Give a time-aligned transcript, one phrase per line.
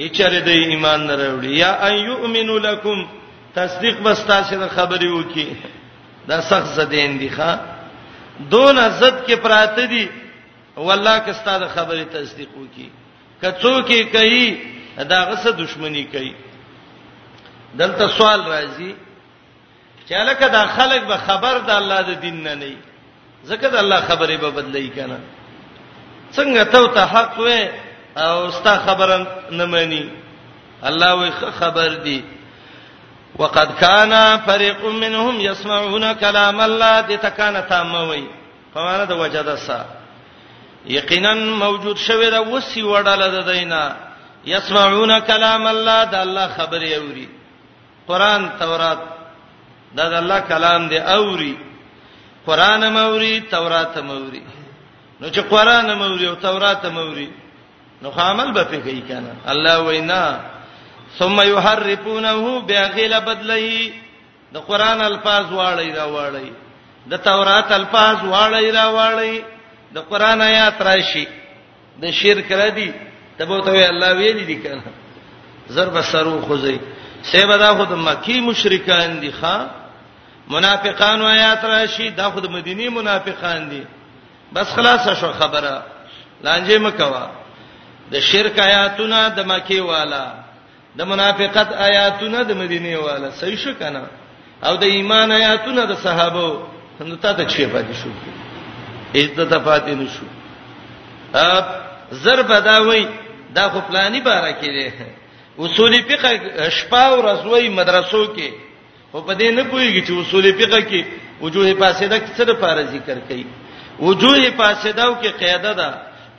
[0.00, 2.98] اچره د ایمان نه راوړي یا ان یؤمنو لکم
[3.54, 5.52] تصدیق بس تاسو د خبرې وکي
[6.28, 7.50] دا سخت زدين دي ښا
[8.52, 10.08] دون عزت کې پراته دي
[10.76, 12.88] والله که ستاسو خبرې تصدیق وکي
[13.42, 14.46] کڅو کې کوي
[15.12, 16.32] دا غسه دښمنی کوي
[17.80, 18.94] دلته سوال راځي
[20.08, 22.72] چې الکه دا خلک به خبر د الله د دین نه نه
[23.44, 25.18] ځکه د الله خبرې به بدلې کنه
[26.32, 27.68] څنګه ته ته حق وې
[28.16, 30.10] او ستا خبره نه مانی
[30.82, 32.24] الله وي خبر دی
[33.38, 38.24] وقد كان فريق منهم يسمعون كلام الله دتکان تاموي
[38.74, 39.84] فمانه د وجد سا
[40.86, 43.96] یقینا موجود شوی دا وسی وډاله د دینه
[44.46, 47.28] يسمعون كلام الله د الله خبر یوري
[48.08, 48.98] قران تورات
[49.96, 51.56] دا د الله کلام دی اوري
[52.46, 54.42] قران موري تورات موري
[55.20, 57.41] نو چې قران موري او تورات موري
[58.02, 60.26] نو خامل به کوي کنه الله وینا
[61.18, 62.32] ثم يحرفونه
[62.70, 63.92] باغیل بدلی
[64.54, 66.48] د قران الفاظ واړی را واړی
[67.12, 69.34] د تورات الفاظ واړی را واړی
[69.94, 71.26] د قران آیات راشي
[72.02, 72.90] د شرک ردی
[73.38, 74.84] تبو ته الله ویل دي کنه
[75.72, 76.76] ضرب سرو خزی
[77.30, 79.54] سیبدا خود مکی مشرکان دي ښا
[80.48, 83.82] منافقان آیات راشي دا خود مدینی منافقان دي
[84.52, 85.82] بس خلاص شو خبره
[86.44, 87.41] لانجه مکوا
[88.12, 90.24] د شرک آیاتونه د مکی والا
[90.98, 94.02] د منافقت آیاتونه د مدینه والا صحیح شو کنه
[94.66, 96.46] او د ایمان آیاتونه د صحابه
[97.08, 98.10] نو تا ته چی پاتې شو
[99.20, 100.26] عزت پاتې نشو
[101.34, 101.64] اب
[102.24, 103.04] ضرب داوی
[103.56, 104.92] دا خو پلاني بارا کې دي
[105.64, 106.30] اصول فقه
[106.76, 108.48] شپه او رسوي مدرسو کې
[109.14, 111.00] او په دې نه پويږي چې اصول فقه کې
[111.44, 113.46] وجوه فاسده څه د فار ذکر کوي
[114.00, 115.90] وجوه فاسده او کې قاعده ده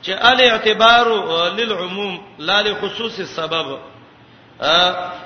[0.04, 1.06] چې ال اعتبار
[1.58, 3.68] للعموم لا لخصوص السبب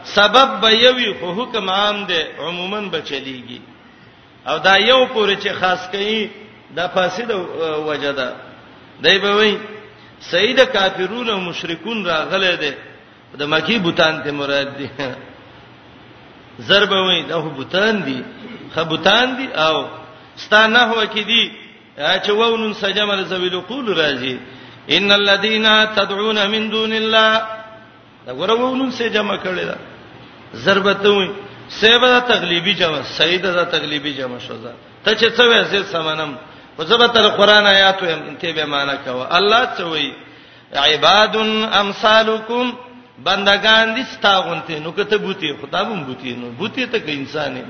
[0.04, 3.60] سبب به یوي خو حکم عام دی عموما به چلیږي
[4.48, 6.30] او دا یو پورې چې خاص کوي
[6.76, 7.30] دا فاسد
[7.88, 8.34] وجدا
[9.02, 9.58] دای به وای
[10.20, 12.72] سید کافرون او مشرکون راغله دي
[13.38, 14.88] د مکی بوتان ته مراد دي
[16.60, 18.24] ضربوي دا بوتان دي
[18.74, 19.86] خبوتان دي او
[20.36, 21.52] ستانه هو کې دي
[21.98, 24.38] چې وونن سجمل زویل قول راځي
[24.96, 25.66] ان الذين
[25.98, 27.32] تدعون من دون الله
[28.26, 29.76] دا غرهونو سے جمع کړي دا
[30.56, 31.30] ضربته
[31.80, 34.72] سیبه تغلیبی جمع سیده دا تغلیبی جمع شو دا
[35.04, 36.36] ته چې څه وې زه سمانم
[36.78, 40.08] او زه به تر قران آیاتو هم ته به معنا کوه الله څه وې
[40.78, 41.36] عباد
[41.82, 42.72] امثالکم
[43.26, 47.64] بندگان دي ستاغونته نو کته بوتي خدابم بوتي نو بوتي ته کې انسان نه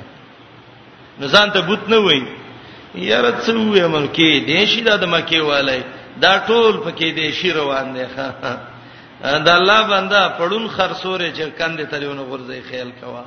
[1.21, 2.23] نزان ته بوت نه وای
[2.97, 5.83] یاره څه وې ملکی دیشی دا د مکه والای
[6.25, 8.05] دا ټول پکې دی شی روان دی
[9.23, 13.25] دا الله بندا پړون خرصورې چې کندې تلونه غورځي خیال کوا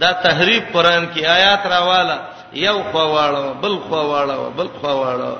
[0.00, 2.16] دا تحریف قران کې آیات راواله
[2.52, 5.36] یو خو واړو بل خو واړو بل خو واړو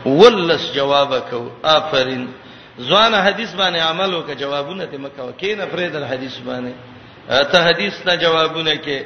[0.05, 1.41] ولس جواب کو
[1.73, 2.27] آفرین
[2.79, 6.73] ځوان حدیث باندې عمل وکړه جوابونه ته مکه وکینه فرېدل حدیث باندې
[7.27, 9.05] ته حدیث ته جوابونه کې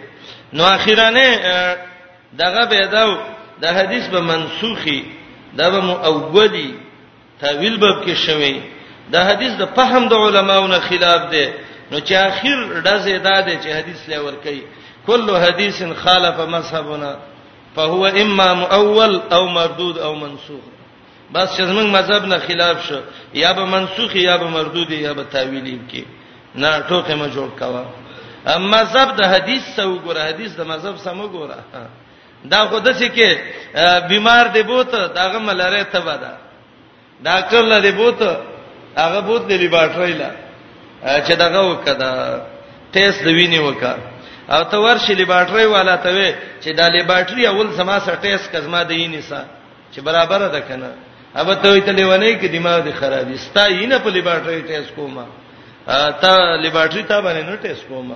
[0.54, 1.28] نو اخیرانه
[2.40, 3.18] دغه به داو
[3.62, 5.04] د حدیث به منسوخي
[5.58, 6.74] دا به مؤولی
[7.42, 8.60] تعویل باب کې شوی
[9.12, 11.46] دا حدیث د فهم د علماونو خلاف دی
[11.92, 14.62] نو چې اخر ډزې داده چې حدیث لې ور کوي
[15.08, 17.16] کله حدیث خالف مذهبنا
[17.76, 20.62] فهو اما مؤول او مردود او منسوخ
[21.34, 23.00] بس چې زمنګ مذهب نه خلاف شو
[23.34, 26.04] یا به منسوخ یا به مردود یا به تعویل کې
[26.56, 27.86] نه ټوکې ما جوړ کاوه
[28.48, 31.60] مذهب د حدیث سو ګره حدیث د مذهب سم ګره
[32.52, 33.30] دا خود څه کې
[34.10, 36.34] بیمار دی بوت داغه ملره تبا دا
[37.26, 38.22] ډاکټر لدی بوت
[38.98, 40.32] هغه بوت دی لیبارټری لا
[41.26, 42.06] چې داغه وکړه
[42.94, 43.96] ټیسټ د ویني وکړه
[44.50, 46.30] او ته ورشي لیبارټری والا ته وې
[46.62, 49.46] چې دا لیبارټری اول سما سره ټیسټ کزما د یینې سره
[49.94, 50.92] چې برابر ده کنه
[51.38, 55.26] اوبه ته وې ته لیوانې کې دماغ دی خرابې ستا یینه په لیبارټری ټیسټ کومه
[56.22, 56.34] ته
[56.66, 58.16] لیبارټری ته باندې نو ټیسټ کومه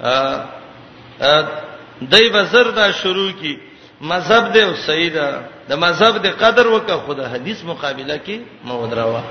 [0.00, 3.58] دای بزر دا شروع کی
[4.00, 5.28] مذهب دی او سیدا
[5.68, 9.22] د مذهب دی قدر وکه خدا حدیث مقابله کی مو دراوه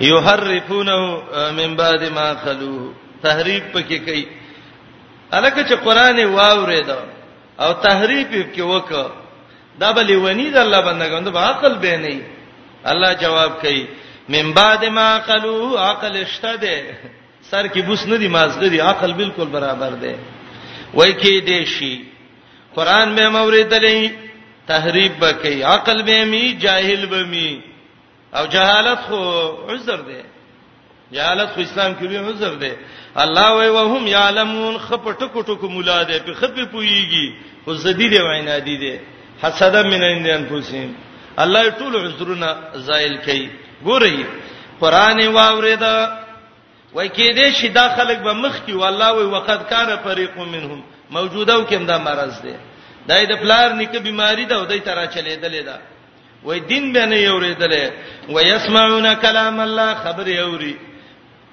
[0.00, 0.98] یحرفونه
[1.56, 4.26] من بعد ما خلو تحریف پکې کوي
[5.32, 6.90] الکه چې قران واورید
[7.60, 9.10] او تحریف پکې وکړه
[9.78, 12.20] دا بلې ونی د الله بندګانو په عقل به نه
[12.86, 13.86] الله جواب کوي
[14.28, 16.80] من بعد ما خلو عقل اشتده
[17.50, 20.14] سر کې بوس نه دی مازګه دی عقل بالکل برابر دی
[20.94, 22.04] وای کې دې شي
[22.76, 24.10] قران به موریدلې
[24.70, 27.60] تحریف بکې عقل به می جاهل به می
[28.34, 29.18] او جهالت خو
[29.74, 30.24] عذر دی
[31.12, 32.72] جهالت خو اسلام کې به عذر دی
[33.26, 37.32] الله وای وهم یعلمون خپټ کټو کو مولا دی په خپې پویږي
[37.64, 38.94] خو زدی دی وینا دی دی
[39.42, 40.92] حسد من اندیان پوسین
[41.46, 43.48] الله ټول عذرونه زائل کړي
[43.84, 44.24] ګورئ
[44.80, 45.82] قران واورید
[46.94, 50.80] وای کې دې شي دا خلک به مخ کې والله وي وقد کان فريق منهم
[51.10, 52.54] موجودو کې دا مرز دی
[53.08, 55.78] دای د پلار نیکه بیماری ده او دای ترا چلے دلې ده
[56.44, 57.90] وای دین به نه یوریدلې
[58.30, 60.76] وای يسمعون کلام الله خبر یوري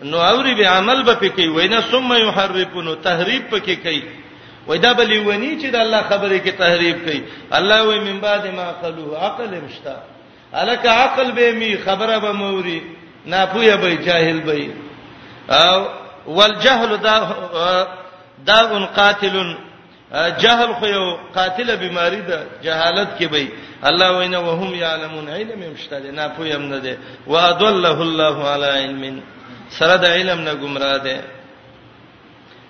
[0.04, 4.04] نو اوري به عمل به پکې وینا ثم يحرفون تحریف پکې کوي
[4.68, 7.22] وای دا بلی ونی چې د الله خبره کې تحریف کوي
[7.54, 9.96] الله وای من بعد ما قالو عقل مشتا
[10.62, 12.82] الک عقل به می خبره به موري
[13.26, 14.83] ناپوهه به جاهل به
[15.50, 15.86] او
[16.28, 17.36] والجهل دا
[18.46, 19.58] دا قاتل
[20.14, 21.06] جهل خو یو
[21.36, 23.48] قاتل بیماری ده جهالت کې به
[23.90, 26.94] الله وینا وهم یعلمون علم مشتد نه پویم نه ده
[27.28, 29.22] وادله الله علی علم
[29.70, 31.22] سره د علم نه گمراه ده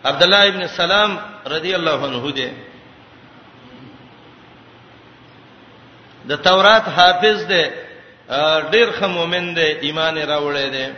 [0.05, 1.11] عبد الله ابن سلام
[1.53, 2.49] رضی الله عنه ده
[6.29, 7.61] د تورات حافظ ده
[8.71, 10.93] ډیر ښه مؤمن ده ایمان راوړی ده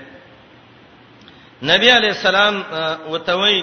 [1.63, 2.61] نبی علی السلام
[3.09, 3.61] وتوي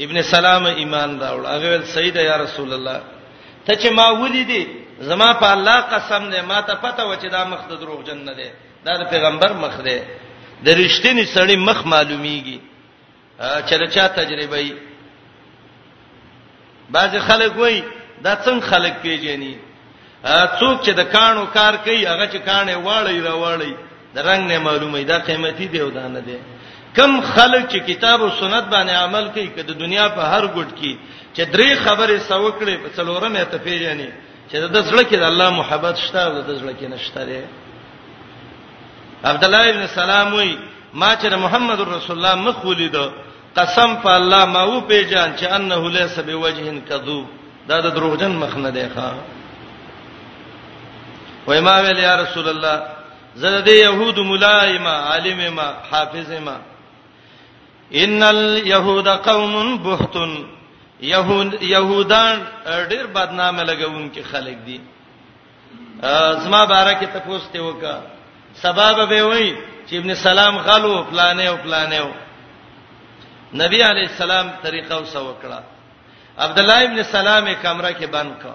[0.00, 3.00] ابن سلام ایمان راوړ هغه ول سید یا رسول الله
[3.66, 4.66] ته چې ما ولیدې
[5.00, 8.16] زما په الله قسم دې ما ته پته و چې دا مخ د دروغ جن
[8.24, 8.48] نه دی
[8.84, 9.98] دا د پیغمبر مخ دی
[10.64, 12.58] د رښتینی سړی مخ معلومیږي
[13.40, 14.74] چې دا چا تجربه ای
[16.90, 17.82] بعض خلک وای
[18.24, 19.54] دا څنګه خلک پیژني
[20.58, 23.74] څوک چې د کانو کار کوي هغه چې کانې واړی را واړی
[24.14, 26.38] د رنگ نه معلومه دا قیمتي دی او دا نه دی
[26.96, 30.68] کم خلک چې کتاب او سنت باندې عمل کوي کله د دنیا په هر ګډ
[30.80, 30.92] کې
[31.34, 34.10] چې درې خبره سوکړې په څلورمه ته پیژنې
[34.50, 37.44] چې د زړه کې د الله محبت شته او د زړه کې نشته لري
[39.30, 40.58] عبد الله ابن سلام وی
[40.94, 42.96] ما چې محمد رسول الله مخ ولید
[43.56, 47.26] قسم په الله ما و پیژان چې انه ليس بوجه کذوب
[47.68, 49.10] دا د دروغجن مخ نه دی ښا
[51.46, 52.82] وای ما ویل یا رسول الله
[53.34, 56.56] زه د يهود ملایما عالم ما حافظ ما
[57.94, 60.46] ان اليهود قوم بهتون
[61.00, 62.44] يهود يهودان
[62.88, 64.80] ډېر بدنامه لګون کې خلک دي
[66.02, 68.00] eh, زما بارکه تاسو ته وکا
[68.54, 69.56] سبب به وای
[69.90, 72.10] چې ابن سلام غلو پلانې او پلانې او
[73.54, 75.62] نبی علی السلام طریقه او سو کړه
[76.38, 78.54] عبد الله ابن سلام کمره کې بند کړ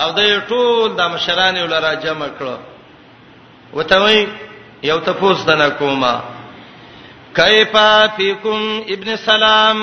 [0.00, 2.58] او د ټول د مشران ولر جمع کړ
[3.72, 4.26] وته وای
[4.82, 6.20] یو تفوس دنا کومه
[7.38, 7.76] کیف
[8.16, 8.58] فیکم
[8.94, 9.78] ابن سلام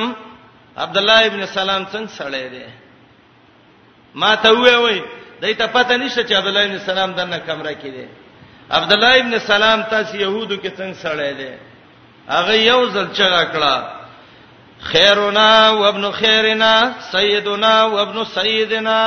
[0.83, 2.65] عبد الله ابن سلام څنګه سړی دی
[4.21, 4.97] ما ته وې وې
[5.41, 8.07] دای ته پته نشته چې عبد الله ابن سلام دنه کمره کې دی
[8.79, 11.51] عبد الله ابن سلام تاسو يهودو کې څنګه سړی دی
[12.29, 13.75] هغه یو ځل چغه کړه
[14.91, 15.49] خیرنا
[15.79, 16.73] وابن خیرنا
[17.11, 18.99] سیدنا وابن سیدنا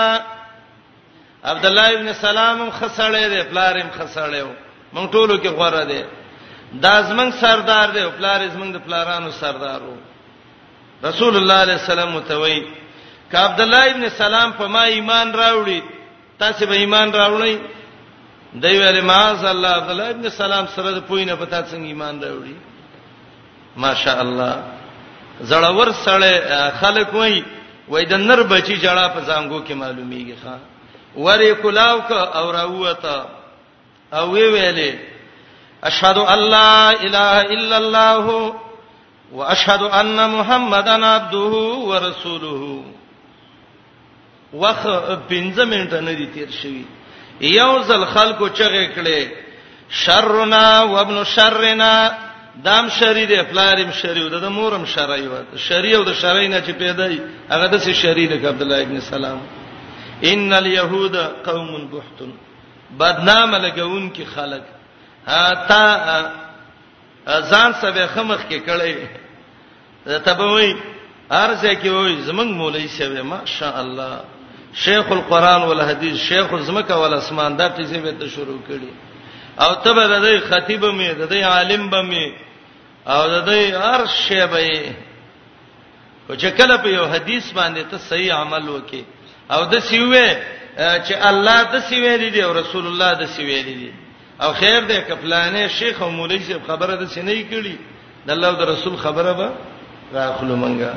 [1.52, 4.50] عبد الله ابن سلام هم خسړې دی پلارم خسړې و
[4.92, 6.02] مونږ ټولو کې غوړه دی
[6.80, 9.94] دا زمنګ سردار دی پلار زمنګ د پلارانو سردارو
[11.04, 12.60] رسول الله علیه السلام متوي
[13.30, 15.80] ک عبد الله ابن سلام په ما ایمان راوړي
[16.38, 17.54] تاسو به ایمان راوړئ
[18.62, 22.56] دوی ویل ماز الله عبد الله ابن سلام سره د پوینه پتا څنګه ایمان راوړي
[23.76, 24.62] ماشاء الله
[25.42, 27.42] زړور سره خلک وای
[27.88, 30.56] وای د نر بچی جړه په زنګو کې معلومیږي ښا
[31.16, 33.16] وری کلاو ک او راوته
[34.14, 35.11] او وی ویلې
[35.84, 38.54] اشهد ان لا اله الا الله
[39.32, 41.54] واشهد ان محمدن عبده
[41.88, 42.82] ورسوله
[44.52, 44.82] وخ
[45.30, 46.84] پنځه منټه نه دي تیر شوی
[47.40, 49.28] یو ځل خلکو چغې کړې
[50.04, 51.94] شرنا وابن شرنا
[52.64, 56.60] دام شری دی پلاریم شری او د مورم شری و شری او د شری نه
[56.66, 57.16] چې پیدای
[57.52, 59.40] هغه د سي شری د عبد الله ابن سلام
[60.32, 61.16] ان اليهود
[61.48, 62.30] قوم بحتن
[63.02, 64.62] بدنام لګون کې خلک
[65.26, 66.32] تا
[67.50, 68.96] ځان سبه خمخ کې کړي
[70.26, 70.76] تبوي
[71.32, 74.20] ارزه کې وای زمنګ مولوی شوی ماشاء الله
[74.74, 78.90] شیخ القران والحدیث شیخ زمکه والاسمان دا ټیزه به ته شروع کړي
[79.62, 82.32] او تبه د دې خطیب مې د دې عالم به مې
[83.10, 84.92] او د دې هر شی به
[86.30, 89.00] او چې کله په یو حدیث باندې ته صحیح عمل وکې
[89.50, 90.28] او د سیوې
[91.06, 93.92] چې الله د سیوې دی او رسول الله د سیوې دی
[94.42, 97.76] او خیر دې کپلانې شیخ او مولوی صاحب خبره د سینې کړي
[98.26, 99.48] د الله او د رسول خبره به
[100.14, 100.90] راخلو منګه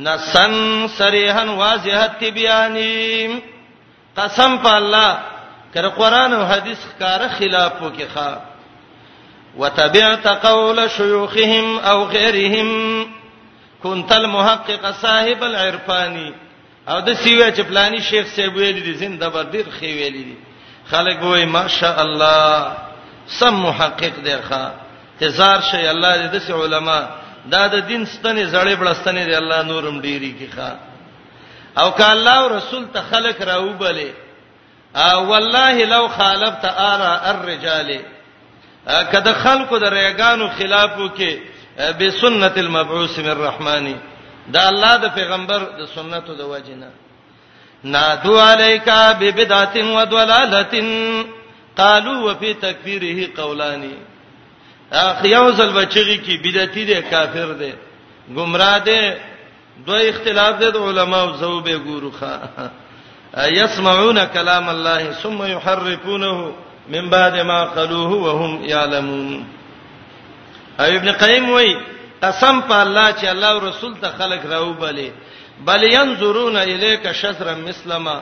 [0.08, 3.42] نسن صریحا واضحه تبیانی
[4.18, 5.18] قسم په الله
[5.76, 8.38] کړه قران او حدیث ښکارا خلاف وکړه
[9.58, 12.70] وتبعت قول شيوخهم او غيرهم
[13.82, 16.30] کونتل محقق صاحب العرفانی
[16.92, 20.36] او د سیوی چې پلاني شیخ صاحب ویل دي زنده بر ډیر خې ویل دي
[20.92, 22.74] خلک وای ماشاء الله
[23.40, 24.72] سم محقق دی ښا
[25.20, 27.02] تزار شي الله دې د علماء
[27.54, 30.70] دا د دین ستنې زړې بلستنې دی الله نورم ډيري کی ښا
[31.84, 34.14] او ک الله او رسول ته خلق راوبله
[35.06, 37.92] او والله لو خالفت ارى الرجال
[39.12, 43.96] کده خلقو د ریګانو خلافو کې بسنت المبعوث من الرحمن
[44.48, 46.88] دا الله د پیغمبر د سنتو د وجنه
[47.84, 50.74] نادو علیکا ببدعت و ضلالت
[51.78, 53.84] قالوا وفي تکفیره قولان
[55.02, 57.72] اخ یوزل بچی کی بدعتی دی کافر دی
[58.36, 59.00] گمراه دی
[59.88, 62.68] دوی اختلاف دی د علماو زوبه ګورو ښا
[63.38, 66.52] يسمعون كلام الله ثم يحرفونه
[66.90, 69.59] من بعد ما قالوه وهم يعلمون
[70.82, 71.74] او ابن قیم وای
[72.24, 75.10] قسم په الله چې الله او رسول ته خلق راو بلې
[75.68, 78.18] بل ينظرون الیک شذرا مسلما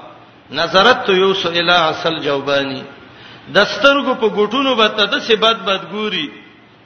[0.60, 2.84] نظرت یوسف الی اصل جوبانی
[3.54, 6.28] دسترګو په ګټونو به ته د سبات بد ګوري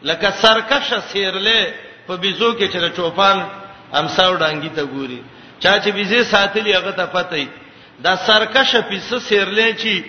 [0.09, 1.73] لکه سرکشه سیرله
[2.07, 3.43] په بيزو کې چې چوپان
[3.93, 5.21] امساو ډانګي ته ګوري
[5.59, 7.45] چا چې بيزي ساتلی هغه ته پته
[8.01, 10.03] دا سرکشه پیسه سیرلې چې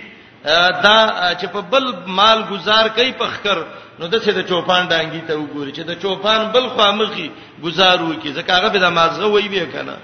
[0.85, 3.59] دا چې په بل مال گزار کوي په خکر
[4.03, 7.29] نو د څه د چوپان دانګي ته وګوري چې د چوپان بل خامخي
[7.67, 9.97] گزارو کی ځکه هغه به د مازغه وای به کنه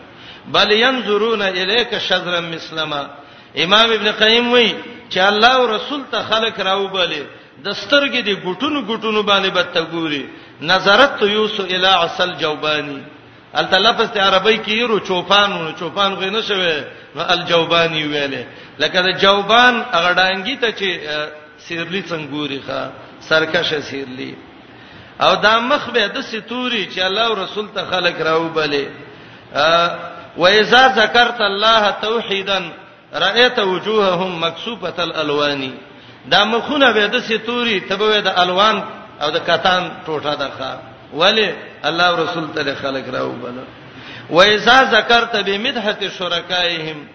[0.54, 3.02] بل ينظرون الیک شذرا مسلما
[3.64, 4.68] امام ابن قیم وای
[5.12, 7.22] چې الله او رسول ته خلق راو bale
[7.64, 10.22] دسترګې دی ګټونو ګټونو باندې به تګوري
[10.72, 13.00] نظرت یوسو الی عسل جوبانی
[13.60, 16.70] الته لفظ ته عربی کې یو چوپانو چوپان غو نه شوی
[17.16, 18.44] نو الجوبانی ویلې
[18.78, 20.88] لکه دا جوبان هغه ډانګی ته چې
[21.64, 22.82] سیرلی څنګه ګوري ښا
[23.20, 24.36] سرکش سیرلی
[25.20, 28.86] او دا مخ به د ستوري چې الله او رسول ته خلق راو بلې
[30.36, 32.62] و اذا ذکرت الله توحیدا
[33.14, 35.72] رأيت وجوههم مكسوفه الالوان
[36.30, 38.82] دا مخونه به د ستوري تبه د الوان
[39.22, 40.78] او د کتان ټوټه ده
[41.14, 43.66] ولی الله او رسول ته خلق راو بلې
[44.30, 47.06] و اذا ذکرت بمدحه شرکائهم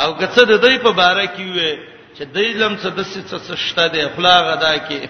[0.00, 1.78] او که څه د دوی په باره کې وي
[2.18, 3.00] چې دیلم څه د
[3.46, 5.00] څه شته دی خلا غدا کې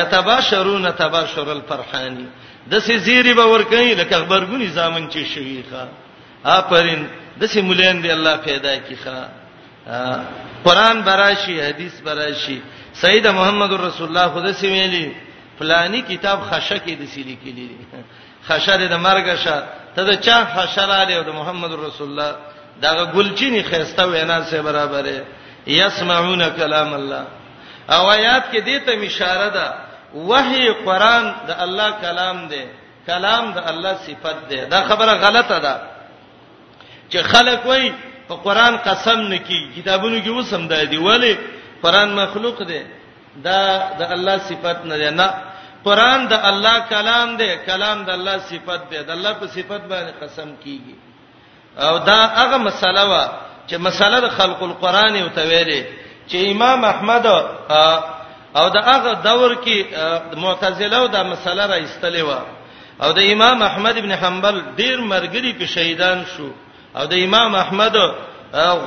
[0.00, 2.26] یتباشرون تباشر الفرحانی
[2.70, 5.88] د څه زیری به ور کوي لکه خبرګونی زامن چې شيخه
[6.58, 7.02] آفرین
[7.40, 9.18] د څه مولین دی الله پیدا کی ښا
[10.64, 12.58] قران براشي حدیث براشي
[13.04, 15.04] سید محمد رسول الله خود څه ویلي
[15.58, 17.68] فلانی کتاب خشه کې د سې لیکلي
[18.48, 19.62] خشه د مرګ شه
[19.96, 22.36] ته د چا خشه را لې او د محمد رسول الله
[22.82, 25.24] دا ګلچینی خيسته وینا سره برابره
[25.66, 27.24] یسمعون کلام الله
[27.88, 29.64] او آیات کې دې ته اشاره ده
[30.18, 32.62] وحی قران د الله کلام دی
[33.06, 35.80] کلام د الله صفت دی دا خبره غلطه ده
[37.10, 37.94] چې خلک وایي
[38.28, 41.38] په قران قسم نکي کتابونو کې وسم ده دی ولی
[41.82, 42.82] قران مخلوق دی
[43.44, 45.30] دا د الله صفت نه دی نه
[45.84, 50.12] قران د الله کلام دی کلام د الله صفت دی د الله په صفت باندې
[50.22, 50.94] قسم کیږي
[51.84, 53.24] او دا هغه مسله وا
[53.68, 55.82] چې مسله د خلق القرآن او تویلې
[56.28, 57.26] چې امام احمد
[58.56, 59.78] او د هغه دور کې
[60.36, 62.30] معتزله او د مسله را ایستلې و
[63.04, 66.50] او د امام احمد ابن حنبل ډیر مرګري په شهیدان شو
[66.96, 67.96] او د امام احمد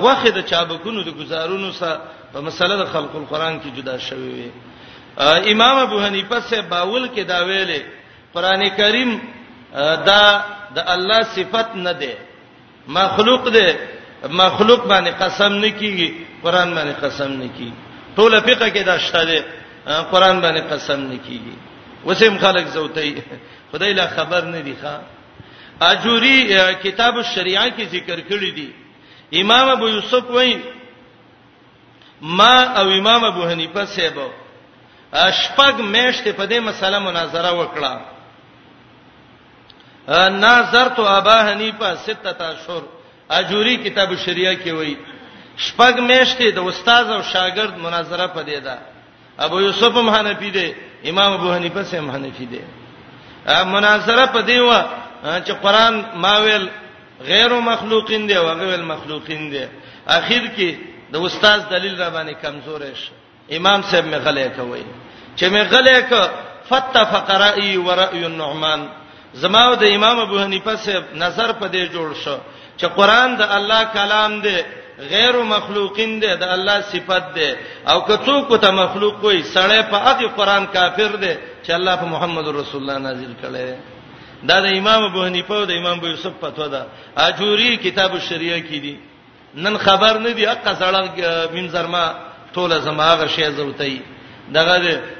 [0.01, 2.01] غوخه د چابکونو د گزارونو سره
[2.34, 4.51] په مسله د خلق القرآن کې جدا شوی وي
[5.51, 7.81] امام ابو حنیفه سے باول کې دا ویلې
[8.34, 9.12] قران کریم
[10.10, 10.22] دا
[10.75, 12.15] د الله صفت نه ده
[12.88, 13.67] مخلوق ده
[14.25, 16.09] مخلوق باندې قسم نکېږي
[16.43, 17.74] قران باندې قسم نکېږي
[18.15, 19.41] ټول فقہ کې دا شته دی
[20.12, 21.55] قران باندې قسم نکېږي
[22.05, 23.21] وسیم خلق زوتای
[23.71, 24.97] خدای لا خبر نه دی ښا
[25.81, 26.45] اجوری
[26.83, 28.71] کتاب الشریعه کې ذکر کړی دی
[29.41, 30.59] امام ابو یوسف وایي
[32.21, 34.27] ما او امام ابو حنیفه سیبو
[35.13, 38.01] شپږ میشته په دې مسله مناظره وکړه
[40.39, 42.83] ناظرت ابا حنیفه سته اشهر
[43.29, 44.96] اجوري کتاب الشریعه کې وایي
[45.65, 48.77] شپږ میشتې د استاد او شاګرد مناظره پدې ده
[49.46, 50.75] ابو یوسف هم حنفي دی
[51.10, 52.62] امام ابو حنیفه هم حنفي دی
[53.75, 54.72] مناظره پدې و
[55.46, 56.67] چې قران ماویل
[57.31, 59.65] غیر مخلوقین دی او غیر مخلوقین دی
[60.17, 60.69] اخر کې
[61.12, 63.12] د استاد دلیل را باندې کمزور شي
[63.57, 64.84] امام صاحب می غلې کوي
[65.38, 66.13] چې می غلې ک
[66.69, 68.88] فتفق رأي ورأي النعمان
[69.34, 72.38] زما د امام ابو حنیفه صاحب نظر پدې جوړ شو
[72.79, 74.57] چې قران د الله کلام دی
[75.13, 77.50] غیر مخلوقین دی د الله صفت دی
[77.89, 81.34] او کڅو کو ته مخلوق وي سړی په هغه قران کافر دی
[81.65, 83.75] چې الله په محمد رسول الله نازل کړي
[84.50, 86.81] دا د امام ابو حنیفه او د امام ابو یوسف فتوا ده
[87.24, 88.96] اجوری کتاب الشریعه کې دي
[89.63, 91.15] نن خبر نه دی اقا سړک
[91.55, 92.05] منظرما
[92.53, 94.00] ټوله زماغه شی زوتای
[94.57, 94.75] دغه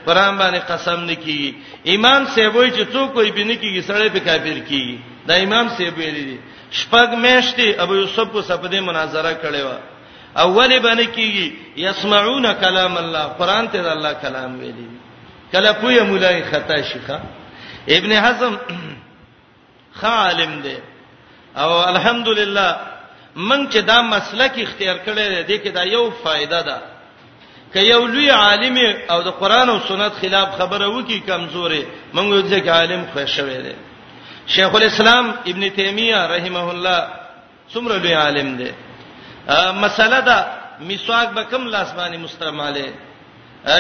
[0.06, 1.54] قران باندې قسم نه کیږي
[1.96, 6.38] امام سیبوی چې څوک کوئی بنه کیږي سړی په کافر کیږي دا امام سیبوی لري
[6.72, 9.72] شپږ میشتې ابو یوسف په سپدې مناظره کړې و
[10.40, 14.88] اول باندې کیږي یسمعون کلام الله قران ته د الله کلام ویلي
[15.52, 17.20] کله پوی مولای خطا شيخه
[18.00, 18.56] ابن حزم
[19.94, 20.78] خالم دی
[21.56, 22.76] او الحمدلله
[23.36, 26.78] من چې دا مسلک اختیار کړی دی کې دا یو فائدہ ده
[27.74, 28.78] که یو لوی عالم
[29.10, 33.58] او د قران او سنت خلاف خبره وکي کمزورې موږ یو ځکه عالم خوښ شوی
[33.64, 33.74] دی
[34.56, 37.00] شیخ الاسلام ابن تیمیه رحمه الله
[37.74, 38.70] څومره لوی عالم دی
[39.84, 40.38] مسله دا
[40.90, 42.86] میثاق به کم لاس باندې مستعمله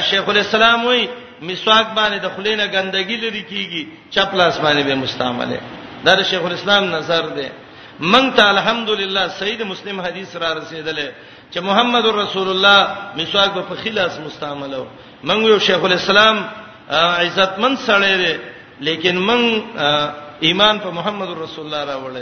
[0.09, 1.01] شیخ الاسلام وی
[1.47, 3.83] میثاق باندې د خلینه ګندګی لري کیږي
[4.13, 5.59] چپ لاس باندې به مستعمله
[6.05, 7.47] دا د شیخ الاسلام نظر دی
[8.11, 11.07] من ته الحمدلله سید مسلم حدیث را رسیدله
[11.51, 12.79] چې محمد رسول الله
[13.19, 14.81] میثاق په خلاص مستعمله
[15.29, 16.37] من یو شیخ الاسلام
[17.25, 18.33] عزتمن سره دی
[18.87, 19.41] لیکن من
[20.39, 22.17] ایمان په محمد رسول الله راوړل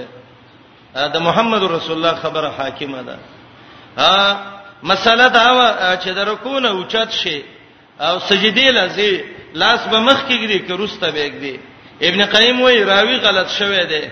[1.13, 3.15] دا محمد رسول الله خبره حاکمه ده
[3.98, 4.41] ها
[4.91, 7.43] مساله دا چې درکونه اوچت شي
[8.00, 11.60] او سجدی لذي لاس به مخ کېږي که روسته بیگ دی
[12.07, 14.10] ابن قیم وای راوی غلط شوه دی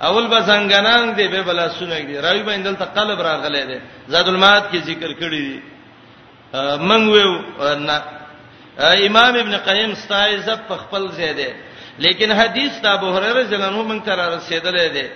[0.00, 3.78] اول به زنګنان دی به بلا سونه دی راوی به اندل ته قلب راغلی دی
[4.08, 5.62] زاد المات کې ذکر کړی دی
[6.78, 7.08] منګ
[7.60, 8.02] و نه
[8.80, 11.54] امام ابن قیم ستای زب په خپل زیاده
[12.04, 15.10] لیکن حدیث دا ابو هريره جلنو مونږ ته را رسیدلې ده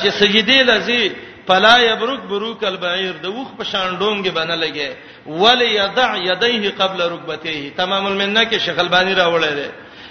[0.00, 1.12] چې سجدي لذي
[1.48, 4.90] فلا يبرك بروك البعير د وخ په شان ډونګه باندې لګي
[5.26, 9.68] ول يضع يديه قبل ركبتيه تمام المنه کې شغل باندې راولې ده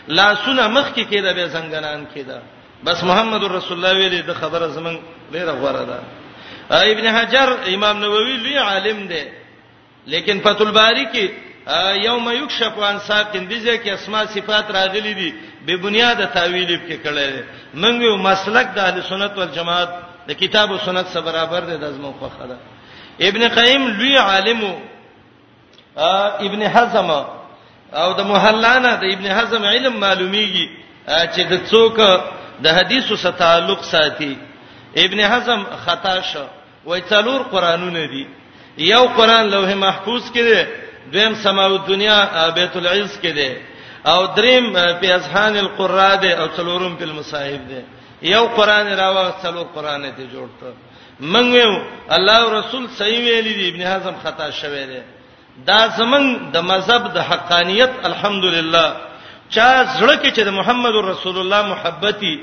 [0.07, 2.37] لا سونه مخ کې کېده به څنګهنان کېده
[2.83, 4.97] بس محمد رسول الله ویلي د خبره زمنګ
[5.33, 5.99] ډیره غوړه ده
[6.93, 9.23] ابن حجر امام نووي لوی عالم دی
[10.07, 11.29] لیکن فتح الباری کې
[12.05, 15.33] یوم یکشف عن ساق دځه کې اسماء صفات راغلي دي
[15.65, 19.89] به بنیاد تعویل کې کړل منغو مسلک د اهل سنت والجماعت
[20.27, 22.51] د کتاب او سنت سره برابر دی د ازمو فخر
[23.27, 24.63] ابن قیم لوی عالم
[26.47, 27.09] ابن حزم
[27.93, 30.69] او د محلانا د ابن حزم علم معلومیږي
[31.07, 32.21] چې د څوک
[32.63, 34.35] د حدیثو سره تعلق ساتي
[35.07, 36.45] ابن حزم خطا شو
[36.85, 38.25] وای څلور قرانونه دي
[38.77, 42.17] یو قران لوح محفوظ کې دی دویم سماو دنیا
[42.55, 43.51] بیت العز کې ده
[44.11, 44.65] او دریم
[44.99, 47.81] په اذهان القراء ده او څلورم په المصاحب ده
[48.35, 50.69] یو قران راو څلور قران ته جوړ ته
[51.33, 51.67] منګو
[52.15, 55.01] الله او رسول صحیح ویلي دي ابن حزم خطا شوی دی
[55.67, 58.85] دا زمنګ د مذهب د حقانيت الحمدلله
[59.55, 59.67] چا
[59.99, 62.35] زړه کې چې د محمد رسول الله محبتي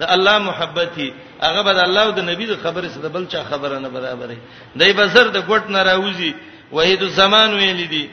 [0.00, 1.08] د الله محبتي
[1.42, 4.38] هغه به د الله او د نبی د خبرې سره بل چا خبره نه برابرې
[4.78, 6.32] دای بزر د ګټ نه راوځي
[6.72, 8.06] وحید الزمان ویل دي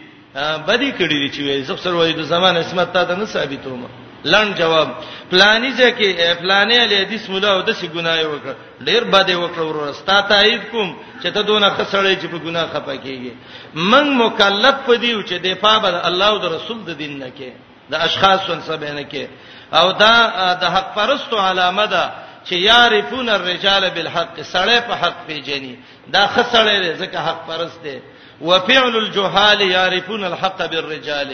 [0.68, 3.88] بدی کړی دي چې وې زب سر وحید الزمان اسمت تا ته نه ثابتوم
[4.26, 4.90] لړن جواب
[5.32, 8.54] پلانې ځکه پلانې علی حدیث مولا او د سی ګناي وکړ
[8.88, 13.32] ډیر باندې وکړ ورستا تایید کوم چې ته دونه خسړې چې په ګناه خپه کیږي
[13.74, 17.52] من مکلف پدی چې دفاع به الله او د رسول د دین نه کې
[17.90, 19.26] د اشخاص ونسبه نه کې
[19.74, 22.12] او دا د حق پرستو علامه ده
[22.48, 25.76] چې یعرفون الرجال بالحق سړی په حق پیژني
[26.14, 27.98] دا خسړې ځکه حق پرست دی
[28.42, 31.30] وفعل الجهال يعرفون الحق بالرجال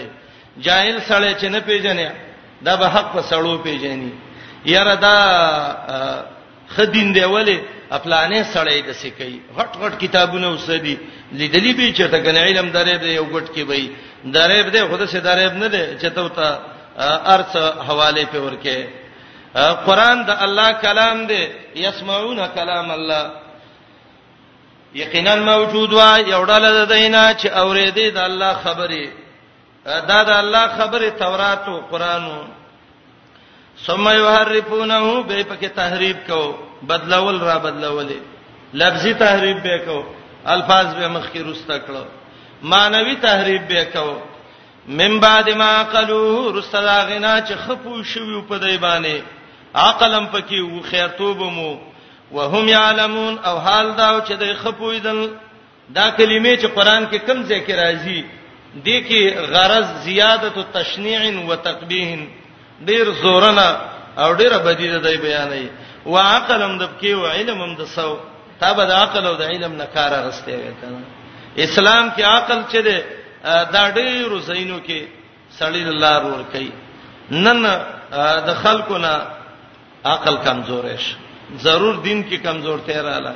[0.66, 2.12] جاهل سړی چې نه پیژنې
[2.62, 4.12] دا به حق په سړو پیژني
[4.66, 5.16] یاره دا
[6.76, 7.58] خدین دی ولی
[7.92, 10.98] خپلانې سړی د سکی غټ غټ کتابونه وسدي
[11.40, 13.92] لیدلې به چې ته کنه علم درې به یو غټ کې وي
[14.26, 16.60] درې به خود سره درې نه دی چې ته ته
[17.36, 17.56] ارث
[17.88, 18.88] حواله په ورکه
[19.86, 21.44] قران د الله کلام دی
[21.76, 23.32] يسمعون کلام الله
[24.96, 29.08] یقینا موجود وا یو ډله د دینا چې اورېدې د الله خبرې
[30.10, 32.38] دا د الله خبرې تورات او قرانو
[33.86, 36.42] ثم یحرفونه به پکې تحریف کو
[36.88, 38.20] بدلول را بدلولې
[38.74, 39.98] لفظي تحریف به کو
[40.46, 42.04] الفاظ به مخکې رستا کړو
[42.64, 44.16] مانوي تحریف به کو
[45.00, 49.16] من بعد ما قالو رستا غنا چې خپو شوی په دی باندې
[49.76, 51.72] عقلم پکې و خیرتوبمو
[52.32, 55.30] وهم يعلمون او حال دا چې د خپویدل
[55.90, 58.24] دا کلمې چې قران کې کم ذکر راځي
[58.86, 62.10] دې کې غرض زیادت تشنیع و تقبیح
[62.88, 63.70] ډیر زورنا
[64.22, 65.66] او ډیر بدیده دی بیانې
[66.06, 68.18] وعقلم د کې او علمم د سو
[68.60, 71.02] تابه د عقل او د علم نکار راستي وي کنه
[71.66, 72.98] اسلام کې عقل چې ده
[73.74, 75.02] دا ډیر زینو کې
[75.60, 76.72] سړی الله ور کوي
[77.32, 77.64] نن
[78.48, 79.16] د خلکو نه
[80.06, 83.36] عقل کمزورې شي ضرور دین کې کمزورته رااله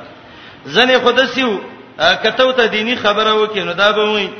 [0.66, 1.58] ځنې خودسیو
[1.98, 4.30] کته ته دینی خبره وکي نو دا به وي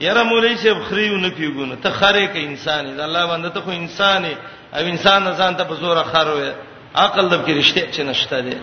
[0.00, 3.70] یاره مولای شیخ خریو نه پیګونه ته خره کې انسان دی الله باندې ته خو
[3.70, 4.36] انسان دی
[4.74, 6.52] او انسان ځان ته په زور خر وي
[6.96, 8.56] عقل دب کې رښتیا چې نشته دی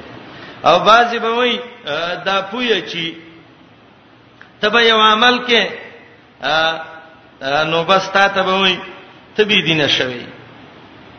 [0.66, 1.60] او بعضی به وي
[2.26, 3.16] دا پوی چی
[4.62, 5.62] تبه یو عمل کې
[7.72, 8.78] نو بس تا ته به وي
[9.36, 10.22] ته بي دینه شوي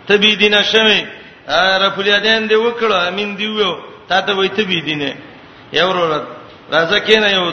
[0.09, 1.03] ته بي دینه شوي
[1.49, 3.73] اره فلیدان دی وکړه امین دی ویو
[4.09, 5.13] تا ته وایته بی دینه
[5.73, 6.23] یو ورځ
[6.71, 7.53] راځه کینه یو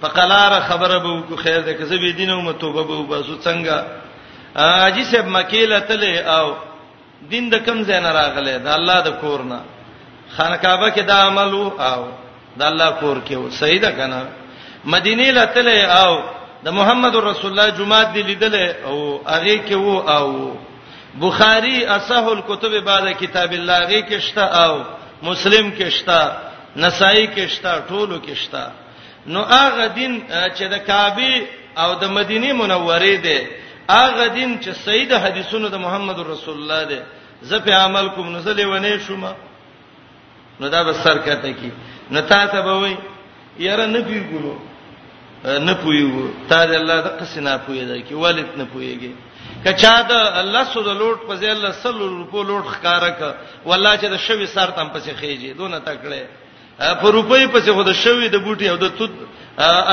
[0.00, 3.76] فقلار خبره به کو خیر ده کزه بی دینه مو توبه به وباسو څنګه
[4.56, 6.54] اجي سب مکیله تله او
[7.30, 9.60] دین د کم زین راغله دا الله د کورنا
[10.36, 12.00] خانقابه کې دا عمل او
[12.56, 14.22] دا الله کور کې و صحیح ده کنه
[14.84, 16.20] مدینه لته او
[16.64, 20.56] د محمد رسول الله جمعه دی لیدله او هغه کې وو او
[21.14, 24.82] بخاری اصح الكتب بعد کتاب الله غي کې شتا او
[25.22, 26.32] مسلم کې شتا
[26.76, 28.70] نسائی کې شتا ټولو کې شتا
[29.26, 31.46] نو هغه دین چې د کعبه
[31.78, 33.38] او د مدینه منوره ده
[33.90, 37.02] هغه دین چې سید حدیثونو د محمد رسول الله ده
[37.42, 39.32] زه په عمل کوم نو زلې ونه شوم
[40.60, 41.70] نو دا به سر کته کی
[42.10, 42.96] نو تا ته به وای
[43.58, 44.54] یاره نه پیګلو
[45.62, 49.10] نه پویو تا دې الله د قصنا پوی دی کی والد نه پویږي
[49.64, 53.20] کچا د الله سود لوټ په ځای الله سلو په لوټ ښکارا ک
[53.68, 56.22] والله چې د شوی سر تم پسې خېږي دونه تکړه
[57.02, 59.10] په روپۍ پسې خو د شوی د بوټي او د تود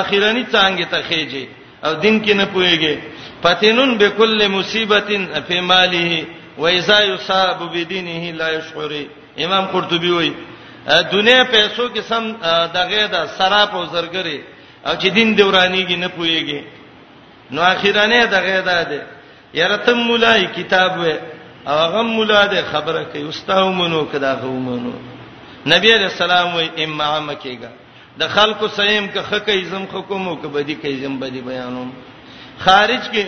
[0.04, 1.46] اخیرانی څنګه ته خېږي
[1.86, 2.96] او دین کې نه پويږي
[3.42, 8.92] پتینون بكل مصیبتین فی ماله و اذا یصاب بدینه لا یشعر
[9.46, 10.34] امام قرطبی وایي
[11.12, 12.32] دنیا پیسو کې سم
[12.78, 14.40] دغه د سراپ او زرګری
[14.86, 16.62] او چې دین دورانیږي نه پويږي
[17.52, 19.02] نو اخیرانه دغه ده
[19.56, 21.04] یاره تم مولای کتاب و
[21.70, 24.92] هغه مولا ده خبره کوي استاد مونږ کدا غومنو
[25.66, 27.70] نبی علیہ السلام و امام کېګا
[28.20, 31.92] د خلکو سیم که خکې ایزم حکم او که بدی کې ایزم بدی بیانوم
[32.60, 33.26] خارج کې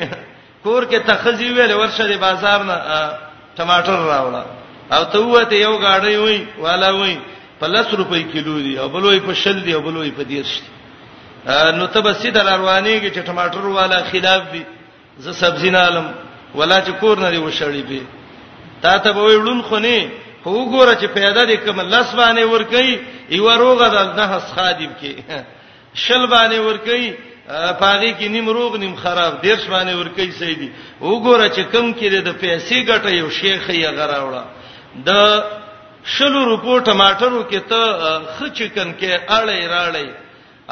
[0.63, 2.75] کور کې تخزی ویل ورشه د بازار نه
[3.57, 4.43] ټماټر راوړه
[4.93, 7.17] او ته وته یو گاډي وای والا وای
[7.59, 10.75] په 100 روپۍ کیلو دی او بلوي په شل دی او بلوي په 10 دی
[11.77, 14.63] نو ته به سید روانيږي چې ټماټر والا خلاف دی
[15.19, 16.07] زه سبزی نه علم
[16.55, 18.01] ولا چې کور نه دی وشړی به
[18.81, 19.99] تا ته به ویلون خو نه
[20.43, 22.99] خو وګوره چې پیدا دې کوم لس باندې ور کوي
[23.29, 25.31] یو روغه ده نه خادم کې
[26.03, 27.13] شل باندې ور کوي
[27.79, 30.69] پاغي کې نیم روغ نیم خراب دیرش باندې ور کوي سيدي
[31.01, 34.43] وګوره چې کم کړي د پیسې ګټه یو شیخ یې غراوړه
[35.07, 35.41] د
[36.05, 40.09] شلو روپو ټماټرو کې ته خچکن کې اړې راړې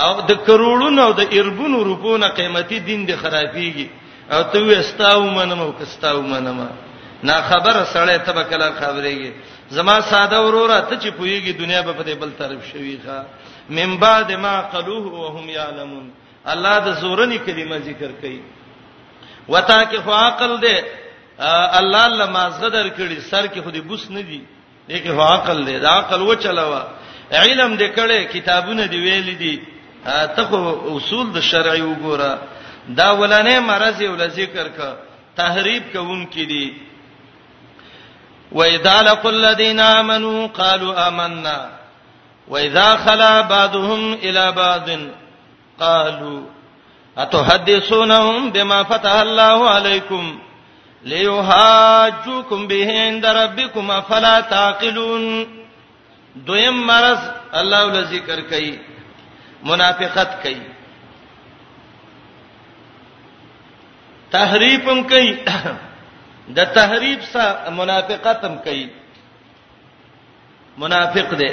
[0.03, 3.87] او د کروڑونو د اربونو روپو نه قیمتي دین دي خرابيږي
[4.31, 6.69] او ته وستاو منم او کستاو منم
[7.23, 9.31] نا خبر سره ته به کله خبرېږي
[9.69, 13.19] زما ساده وروره ته چې پويږي دنیا به په دې بل طرف شوي ښا
[13.69, 16.11] من بعد ما قلوه وهم يعلمون
[16.45, 18.41] الله د زورنی کلمه ذکر کوي
[19.49, 20.77] وتا کې خو عقل دې
[21.79, 24.41] الله لما زغدر کړي سر کې خودي بوس نه دي
[24.89, 26.83] دې کې خو عقل دې دا عقل و چلاوا
[27.31, 29.55] علم دې کړي کتابونه دې ویل دي
[30.35, 30.57] ته خو
[30.97, 32.31] اصول د شرعي وګوره
[32.89, 34.93] دا ولانه مرز یو ذکر کا
[35.35, 35.83] تحریب
[36.33, 36.69] دی
[38.51, 41.69] و وَإِذَا لَقُوا الَّذِينَ آمَنُوا قَالُوا آمَنَّا
[42.47, 45.09] وَإِذَا خَلَا بَعْضُهُمْ إِلَى بَعْضٍ
[45.79, 46.41] قَالُوا
[47.17, 50.39] أَتُحَدِّثُونَهُم بِمَا فَتَحَ اللَّهُ عَلَيْكُمْ
[51.03, 55.47] لِيُحَاجُّوكُمْ بِهِ عِندَ رَبِّكُمْ أَفَلَا تَعْقِلُونَ
[56.35, 57.19] دویم مرض
[57.55, 58.73] الله ول ذکر کوي
[59.63, 60.74] منافقت کوي
[64.31, 65.33] تحریف هم کوي
[66.57, 68.87] د تحریف سره منافقت هم کوي
[70.77, 71.49] منافق دی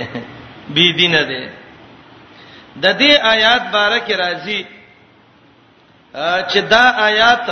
[0.76, 1.44] بی دین دی
[2.82, 4.60] د دې آیات بارکه راځي
[6.50, 7.46] چې دا آیات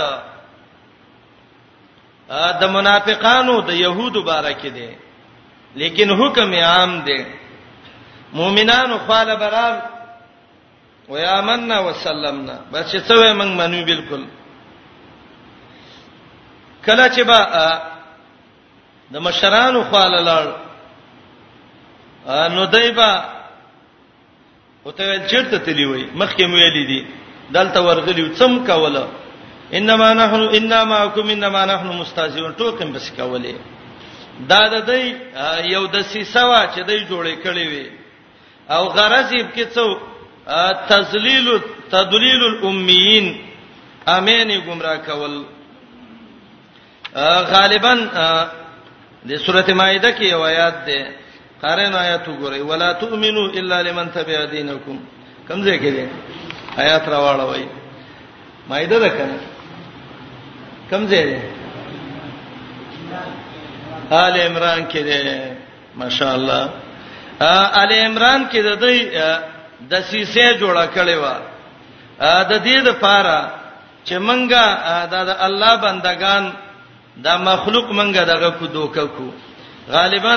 [2.61, 4.89] د منافقانو د يهودو بارکه دی
[5.81, 7.21] لیکن حکم عام دی
[8.33, 9.75] مؤمنانو خال برام
[11.11, 14.25] و یامننا وسلمنا بس څه وې موږ منو بالکل
[16.85, 17.39] کله چې با
[19.13, 20.43] د مشرانو خپل لړ
[22.55, 23.11] نو دایبا
[24.85, 27.01] وته چیرته تلی وای مخکې مو ویلې دي
[27.55, 29.05] دلته ورغلی څم کوله
[29.79, 33.55] انما نحن انما کوم انما نحن مستهزئون ټوکم بس کوله
[34.51, 37.91] دا د دې یو د سیسوا چې دې جوړې کړې وي
[38.75, 39.97] او غرض یې کې څو
[40.89, 41.47] تذلیل
[41.91, 43.25] تدلیل الامین
[44.15, 45.33] امین گمراه کول
[47.15, 47.93] غالبا
[49.25, 50.97] د سورته مائده کې یو آیات ده
[51.61, 54.99] قرن آیات وګورئ ولا تؤمنو الا لمن تبع دينكم
[55.47, 56.07] کمزې کې ده
[56.83, 57.65] آیات راواله وای
[58.69, 59.39] مائده ده کنه
[60.91, 61.41] کمزې ده
[64.11, 65.55] آل عمران کې ده
[65.95, 66.69] ماشاءالله
[67.81, 68.97] آل عمران کې د دې
[69.89, 71.25] د سیسه جوړه کړې و
[72.21, 73.51] د دې د پاره
[74.05, 74.65] چې منګه
[75.11, 76.51] دا د الله بندگان
[77.17, 79.29] دا مخلوق منګه دغه کو دوکه کو
[79.89, 80.35] غالبا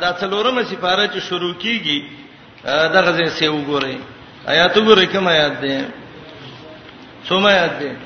[0.00, 1.98] دا څلورمه سفاره چې شروع کیږي
[2.64, 3.96] دغه ځای سه وګورئ
[4.46, 5.84] آیات وګورئ کوم آیات ده
[7.28, 7.96] څومره آیات ده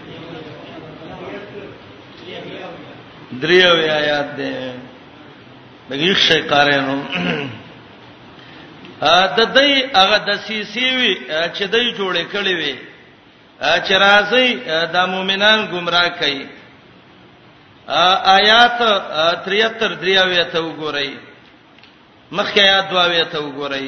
[3.40, 4.74] دریو آیات ده
[5.90, 6.98] دغه شی قارینو
[9.02, 11.14] ا د دې هغه د سیسی وی
[11.54, 12.74] چې دای جوړې کړې وي
[13.86, 14.46] چې راځي
[14.92, 16.44] د مؤمنان گمراه کوي
[17.88, 18.80] آیات
[19.44, 21.10] 73 دریاوی ته وګورئ
[22.32, 23.84] مخکې آیات دواوی ته وګورئ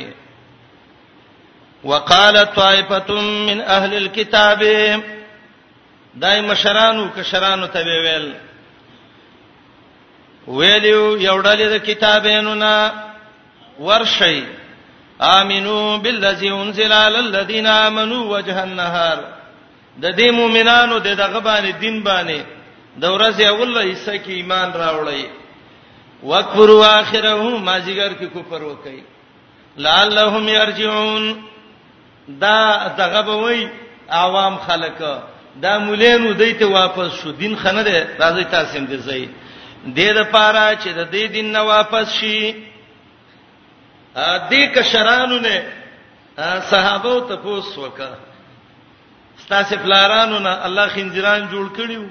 [1.85, 4.63] وقالت طائفه من اهل الكتاب
[6.15, 8.35] دای مشرانو کشرانو ته ویل
[10.47, 12.93] ویلو یو ډلې د کتابینو نه
[13.79, 14.45] ورشي
[15.21, 19.19] امنو بالذي انزل على الذين امنوا وجه النهار
[19.99, 22.60] د دې مؤمنانو د دغه باندې دین باندې
[22.99, 25.25] د ورځې اوله حصہ کې ایمان راوړی
[26.23, 29.03] وکفر واخره مازیګر کې کفر وکړي
[29.77, 31.45] لعلهم يرجعون
[32.29, 33.69] دا دغه به وای
[34.11, 34.99] عوام خلک
[35.63, 39.29] دا مولینو دیت واپس شو دین خنه ده راځي تاسو هم دې ځای
[39.87, 42.55] دې د پاره چې د دې دین نه واپس شي
[44.17, 45.73] ا دې کشرانو نه
[46.71, 48.17] صحابه ته پوس وکړه
[49.43, 52.07] ستاسو فلارانو نه الله خنجران جوړ کړیو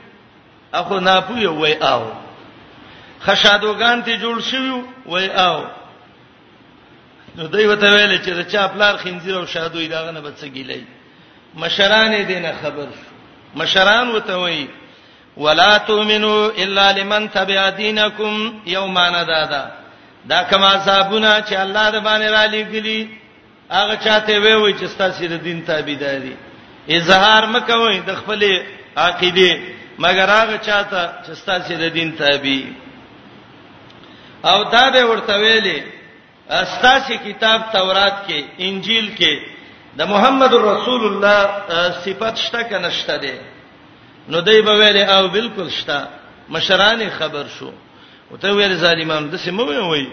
[0.73, 2.01] اخو ناپو یو وای او
[3.21, 5.63] خشادوغان ته جوړ شوی وای او
[7.35, 10.79] نو دوی وته ویل چې دا چا پلار خنزیر او شادوی داغه نه بچګیلې
[11.59, 12.87] مشران دینه خبر
[13.55, 14.67] مشران وته وای
[15.37, 19.71] ولا تؤمنوا الا لمن تبع دينكم يوما ندادا
[20.25, 23.07] دا کما صاحبونه چې الله د باندې را لګلی
[23.71, 26.35] هغه چاته وی وی چې ستاسو د دین تابعداري
[26.89, 28.59] اظهار مکوئ د خپل
[28.97, 29.59] عقیده
[30.03, 32.59] مگر هغه چاته چې ستاسو د دین تابع
[34.51, 35.79] او دا به ورته ویلي
[36.75, 39.33] ستاسو کتاب تورات کې انجیل کې
[39.97, 41.41] د محمد رسول الله
[42.05, 43.33] صفات شته کنه شته دي
[44.29, 45.97] نو دوی به ویلي او بالکل شته
[46.49, 47.71] مشران خبر شو
[48.31, 50.07] او ته ویل ظالمان د سیمه وي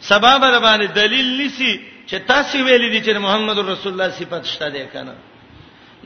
[0.00, 1.72] سبب باندې دلیل نسی
[2.08, 5.14] چې تاسو ویل دي چې محمد رسول الله صفات شته دي کنه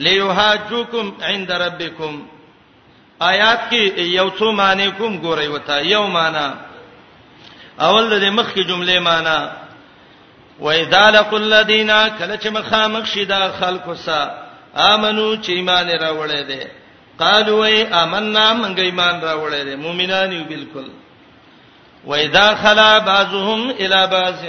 [0.04, 2.12] ليهاجوکم عند ربکم
[3.28, 3.82] آیات کې
[4.16, 6.46] یو څه معنی کوم ګورای وتا یو معنی
[7.86, 9.38] اول د مخکې جمله معنی
[10.64, 14.20] وَإِذَا لَقُوا الَّذِينَ كَلَّ چمخامخ شیدا خلقو سا
[14.76, 16.66] امنو چې ایمان راوړې دي
[17.18, 20.84] قالوا اي آمنا موږ ایمان راوړې دي مؤمنان یو بالکل
[22.04, 24.44] وَإِذَا خَلَا بَعْضُهُمْ إِلَى بَعْضٍ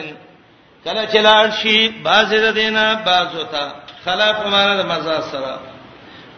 [0.86, 3.72] کله چې لاړ شي بعض د دینه بعض وتا
[4.06, 5.60] خلا په معنا د مزاج سره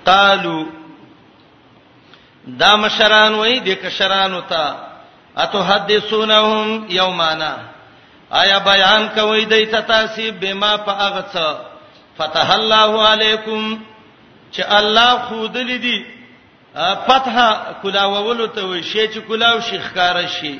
[0.05, 0.82] قالوا
[2.62, 4.63] دا مشران وای د کشرانو ته
[5.43, 7.53] اتو حدیثونهم یومانا
[8.39, 11.38] آیا بیان کوي د تاسیب بما فاغت
[12.17, 13.77] فتح الله علیکم
[14.51, 16.03] چې الله خود لیدي
[17.08, 17.39] فتح
[17.82, 20.60] کلاوولو ته وي شی چې کلاو شي ښکار شي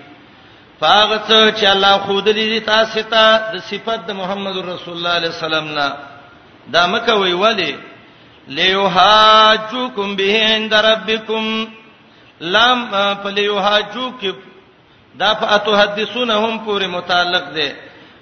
[0.80, 5.18] فاغت چې الله خود لیدي تاسو ته د صفت د محمد رسول الله صلی الله
[5.18, 5.94] علیه وسلم نه
[6.74, 7.74] دا مکه وی ولی
[8.48, 11.68] ليحاجوكم به عند ربكم
[12.40, 14.26] لام فليحاجوك
[15.16, 17.76] دا فتحدثونهم پورې متعلق دي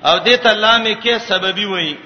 [0.05, 1.97] او دې ته لام کې سببي وایي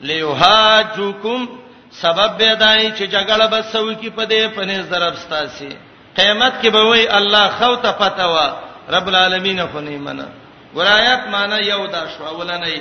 [0.00, 1.48] ليحاجوكم
[1.90, 5.76] سبب به دای چې جګړه بسوي کې پدې پنځ ضرب ستاسي
[6.16, 8.54] قیامت کې به وایي الله خو ته پتاوه
[8.90, 10.28] رب العالمین خو نه منه
[10.74, 12.80] ورایت معنی یو دا شو اولنې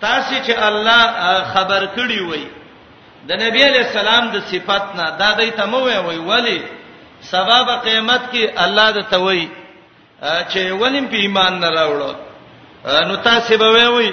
[0.00, 2.48] تاسو چې الله خبر کړی وایي
[3.26, 6.58] د نبی علی السلام د صفات نه دا دای ته مو وی ولی
[7.32, 9.48] سبب قیامت کې الله د توي
[10.22, 12.14] چې ولیم په ایمان نه راوړو
[13.08, 14.08] نو تاسو به وی وی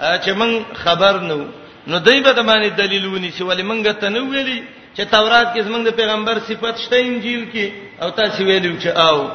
[0.00, 1.38] چې مونږ خبر نو
[1.86, 4.62] نو دای په دمانې دلیل ونی چې ولی مونږ ته نو ویلی
[4.96, 7.66] چې تورات کې زمونږ د پیغمبر صفات شته انجیل کې
[8.02, 9.30] او تاسو ویلو چې آو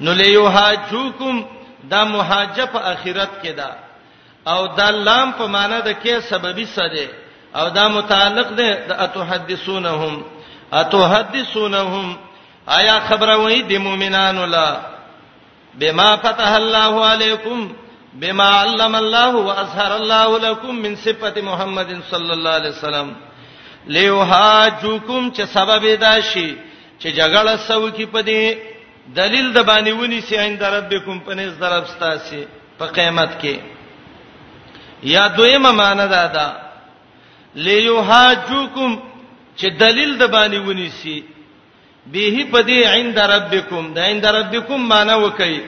[0.00, 1.42] نو لیوهاجوکم
[1.94, 3.70] دا مهاجه په آخرت کې ده
[4.54, 7.10] او دا لام په معنا د کې سببي سره
[7.54, 10.24] او دا متعلق ده د اتحدثونهم
[10.72, 12.06] اتحدثونهم
[12.78, 14.68] آیا خبروي د مؤمنانو لا
[15.80, 17.58] بما فتح الله علیکم
[18.20, 23.08] بما علم الله واظهر الله لكم من صفه محمد صلى الله عليه وسلم
[23.86, 26.56] ليهاجوکم چې سبب دا شي
[27.00, 28.42] چې جګړه سو کی پدې
[29.18, 32.46] دلیل د باندې ونی سي عند ربکم پنس درب ستاسي
[32.78, 33.56] په قیامت کې
[35.02, 36.71] یا دویمه معنی دا ده
[37.54, 38.92] ليحاجوکم
[39.60, 41.24] چې دلیل د باندې ونیسی
[42.12, 45.60] به په دې عند ربکم د عند ربکم معنی وکي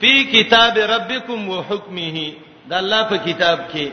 [0.00, 2.32] په کتاب ربکم او حکمه
[2.68, 3.86] د الله په کتاب کې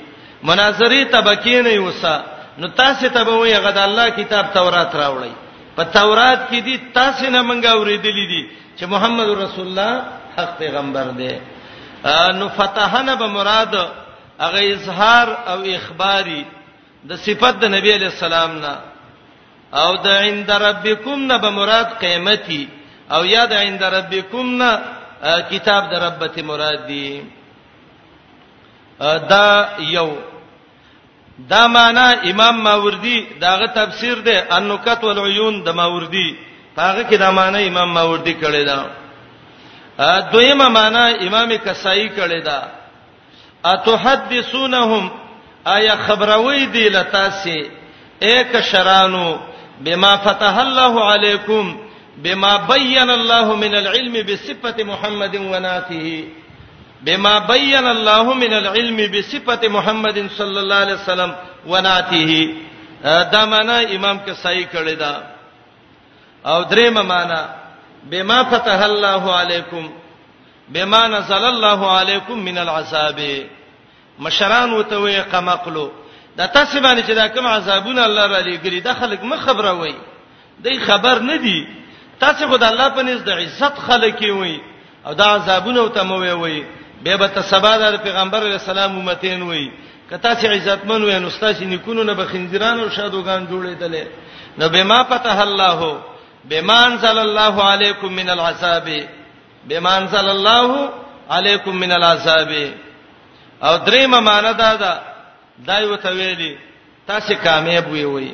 [0.47, 2.15] مناظری تبکې نه وسا
[2.57, 5.33] نو تاسو ته به وي غد الله کتاب تورات راوړی
[5.75, 10.03] په تورات کې دي تاسو نه منګه اوریدلې دي چې محمد رسول الله
[10.37, 11.33] حق پیغمبر دی
[12.39, 13.75] نو فتحنا به مراد
[14.39, 16.43] هغه اظهار او اخباری
[17.07, 18.75] د صفت د نبی علی السلام نه
[19.83, 22.61] او د عند ربکم نه به مراد قیمتي
[23.15, 24.71] او یا د عند ربکم نه
[25.51, 27.21] کتاب د ربته مراد دی
[29.33, 30.09] دا یو
[31.51, 36.29] دا معنا امام ماوردی داغه تفسیر دی انکت والعیون د ماوردی
[36.77, 38.79] هغه کې دا معنا امام ماوردی کړی دا
[40.31, 42.59] دویمه معنا امام کسائی کړی دا
[43.65, 45.05] اتحدثونهم
[45.65, 47.61] آیا خبروي دی لتا سي
[48.31, 49.37] ایک شرانو
[49.81, 51.77] بما فتح الله عليكم
[52.17, 56.25] بما بين الله من العلم بصفه محمد وناته
[57.01, 61.35] بما بين الله من العلم بصفه محمد صلى الله عليه وسلم
[61.67, 62.55] وناته
[63.03, 65.19] دا معنا امام کسائی کړی دا
[66.45, 67.55] او درې معنا
[68.11, 69.91] بما فتح الله عليكم
[70.69, 73.21] بما نزل الله عليكم من العذاب
[74.23, 75.91] مشران وته وي قماقلو
[76.37, 79.95] دا تاسو باندې چې دا کوم عذابونه الله را لګري دا خلک مخ خبره وي
[80.63, 81.67] دای خبر نه دی
[82.19, 84.59] تاسو خدای الله په نس د عزت خلک وي
[85.05, 86.63] او دا عذابونه وته مو وي
[87.03, 89.71] به به تسبا د پیغمبر علیه السلام امتین وي
[90.11, 93.95] کته چې عزتمن وي نو ستاسو نکونو نه بخنجران او شادوغان جوړېدل
[94.57, 96.01] نو بما فتح الله
[96.49, 98.89] بما انزل الله علیکم من العذاب
[99.69, 100.89] بما انزل الله
[101.31, 102.51] علیکم من العذاب
[103.61, 104.93] او درېمه معنی دا ده
[105.67, 106.57] دا یو ته ویلي
[107.07, 108.33] تاسو کامیاب وي وي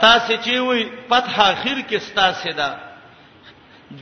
[0.00, 2.70] تاسو چې وي فتح اخر کې ستاسو ده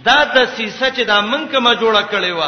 [0.06, 2.40] دا د سیسه چې دا منکه ما جوړه کړې و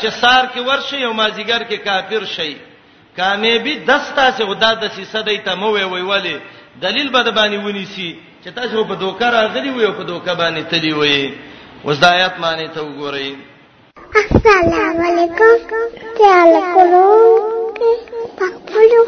[0.00, 2.56] چې سار کې ورشي او مازیګر کې کافر شي
[3.16, 6.36] کامیابی دستا سه خدا د سیسه دی ته مو وی وی ولی
[6.84, 10.70] دلیل به د باندې ونیسی چې تاسو په دوکر راغلی وي او په دوکه باندې
[10.70, 11.34] تلی وي
[11.84, 13.47] وځدایات معنی ته وګورئ
[14.16, 15.72] السلام علیکم
[16.18, 17.72] خیال کولو
[18.38, 19.02] پخپلو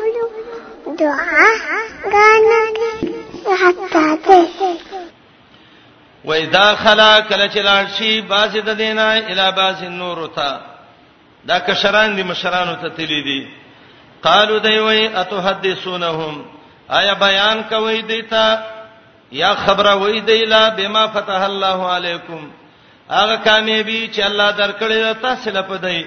[1.00, 1.44] دعا
[2.12, 2.60] غانا
[3.62, 4.74] حتا ته
[6.24, 10.52] و اذا خلا کله چلان شي باز د دینا الی باز نور تا
[11.48, 13.48] دا کشران دي مشرانو ته تلی دي
[14.22, 16.44] قالو دی وای اتحدثونهم
[16.88, 18.58] آیا بیان کوي دیتا
[19.32, 22.59] یا خبره وای دیلا بما فتح الله علیکم
[23.18, 26.06] هغه کامیابی چې الله درکړې تاسو لپدای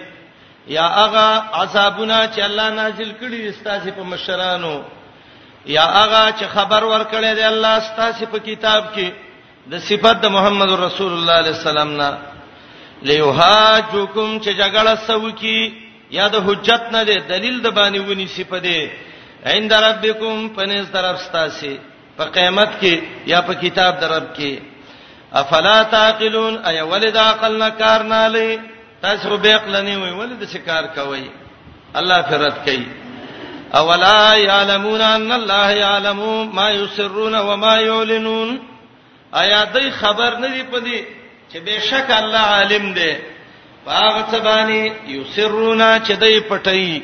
[0.75, 1.25] یا هغه
[1.61, 4.75] عذابونه چې الله نازل کړي تاسو په مشرانو
[5.75, 9.09] یا هغه چې خبر ورکړي دی الله تاسو په کتاب کې
[9.71, 12.09] د صفات د محمد رسول الله علیه السلام نه
[13.09, 15.73] لیوهاجکم چې جګړه سوي
[16.17, 18.91] یا د حجت نه دی دلیل د باندې ونی صفده
[19.53, 21.71] عند ربکم پنځ طرف تاسو
[22.17, 22.93] په قیامت کې
[23.31, 24.53] یا په کتاب درب کې
[25.33, 28.59] افلا تعقلون ای ولدا عقل نه کار نه لې
[29.01, 31.29] تاسو به عقل نه وي ولدا څه کار کوي
[31.95, 32.87] الله فرت کوي
[33.75, 38.59] اولا یعلمون ان الله یعلم ما یسرون و ما یعلنون
[39.31, 41.01] آیا دای خبر نه دی پدې
[41.53, 43.13] چې بهشک الله عالم دی
[43.85, 47.01] باغ سبانی یسرون چې دای پټي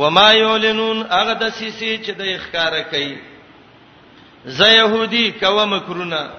[0.00, 3.16] و ما یعلنون هغه د سیسی چې دای ښکارا کوي
[4.44, 6.30] زه يهودي کوم کرونه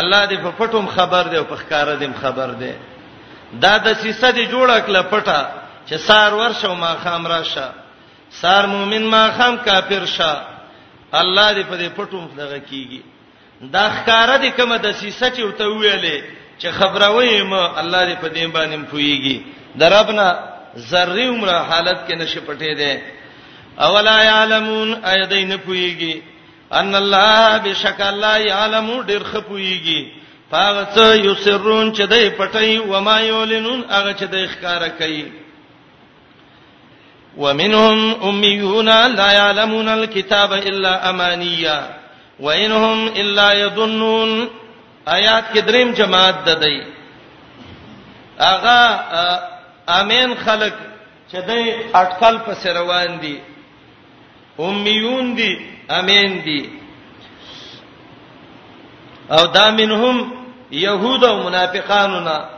[0.00, 2.72] الله دې په پټوم خبر دی او په ښکار دې خبر دی
[3.62, 5.40] دا د سیسه دې جوړه کړه پټه
[5.88, 7.68] چې سار ورشه او ما خام راشه
[8.40, 10.34] سار مؤمن ما خام کافر شه
[11.22, 13.00] الله دې په دې پټوم دغه کیږي
[13.74, 16.18] دا ښکار دې کومه د سیسه چې وته ویلې
[16.60, 19.36] چې خبروي ما الله دې په دې باندې پويږي
[19.76, 20.28] دربنا
[20.78, 23.00] ذری عمره حالت کې نشه پټې ده
[23.84, 26.14] اولا یعلمون ایدین پویږي
[26.80, 30.00] ان الله بشک الله یعلم ډیر خپویږي
[30.54, 35.24] هغه څه یسرون چې دای پټي و ما یولنون هغه چې دای ښکارا کوي
[37.36, 41.88] ومنهم اميون لا يعلمون الكتاب الا امانيا
[42.40, 44.48] وانهم الا يظنون
[45.06, 46.80] آیات کې دریم جماعت ده دی
[48.38, 49.00] اغه
[50.00, 50.72] امین خلق
[51.32, 51.70] چې دای
[52.02, 53.38] اٹکل پس روان دي
[54.58, 55.54] امیون دي
[55.90, 56.70] امین دي
[59.30, 60.32] او دا منهم
[60.72, 62.48] يهود او منافقانو نا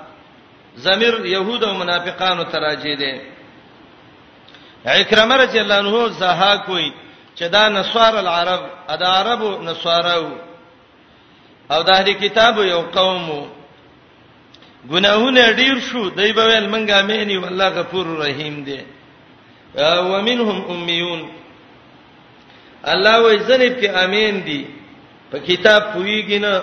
[0.79, 3.20] ضمیر يهود او منافقانو تراجه دي
[4.87, 6.93] اکرمه رضی الله عنه زها کوي
[7.39, 10.31] چې دا نسوار العرب ادا عربو نسوارو
[11.70, 13.47] او د اهل کتاب یو قومو
[14.91, 18.81] ګناهونه ډیر شو دای په ول منګه مهني والله غفور رحیم دی
[19.79, 21.29] ومنهم امیون
[22.85, 24.64] الله وای زنه په امین دی
[25.31, 26.62] په کتاب پویږي نه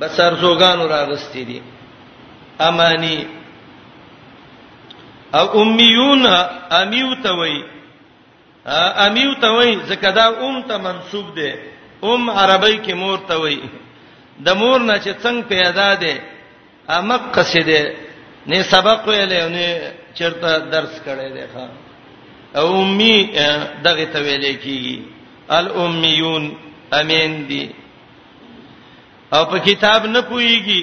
[0.00, 1.60] بس ارزوګانو راغستې دي
[2.60, 3.26] امانی
[5.32, 6.26] او امیون
[6.70, 7.62] امیو ته وای
[9.06, 11.54] امیو ته وای زکه دا ام ته منسوب ده
[12.02, 13.60] ام عربی کې مور ته وای
[14.44, 16.14] د مور نه چې څنګه پیدا ده
[16.88, 17.82] امق قصیده
[18.46, 19.66] نه سبق ویلې نه
[20.14, 21.66] چرته درس کړی دی ښا
[22.58, 23.16] او امي
[23.84, 25.13] دغه ته ویلې کیږي
[25.50, 26.52] الامیون
[26.92, 27.70] امین دي
[29.32, 30.82] او په کتاب نه پويږي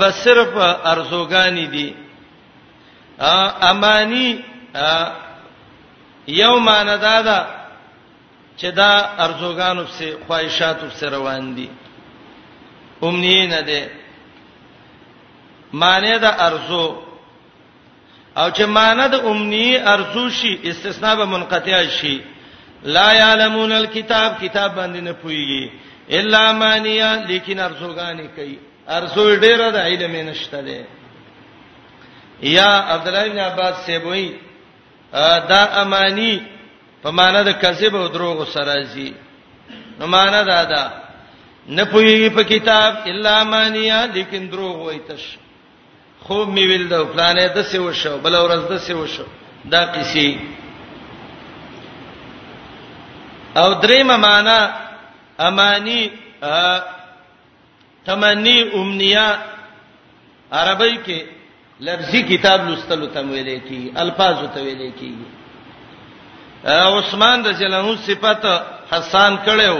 [0.00, 0.48] بس صرف
[0.92, 1.94] ارزوګانی دي
[3.68, 4.36] امانی
[6.26, 7.46] یو معنی دا ده
[8.58, 11.68] چې دا ارزوګانو په خواهشاتو سره روان دي
[13.02, 13.90] امنی نه ده
[15.72, 16.96] معنی دا ارزو
[18.36, 22.20] او چې معنی د امنی ارزو شي استثناء به منقطع شي
[22.84, 25.70] لا يعلمون الكتاب کتاب باندې نه پويږي
[26.10, 28.58] الا مانیا لیکن ارزوګانی کوي
[28.88, 30.84] ارزو ډیره د علم نشته ده
[32.42, 34.32] یا عبد الله بن عباس سیبوي
[35.50, 36.40] دا امانی
[37.02, 39.12] په معنا د کذب او دروغ سره زی
[39.98, 40.90] نو معنا دا ده
[41.68, 45.24] نه پويږي په کتاب الا مانیا لیکن دروغ وایتش
[46.20, 49.24] خو می ویل دا پلانې د څه وشو بل ورځ د څه وشو
[49.64, 50.36] دا قصې
[53.56, 54.58] او دریم معنا
[55.48, 56.08] امانی
[58.06, 59.36] تمنی امنیا
[60.52, 61.22] عربی کې
[61.80, 65.14] لفظي کتاب لوستلو ته ویل کی الفاظ ته ویل کی
[66.64, 68.44] عثمان رضی الله عنه صفات
[68.92, 69.76] حسان کړو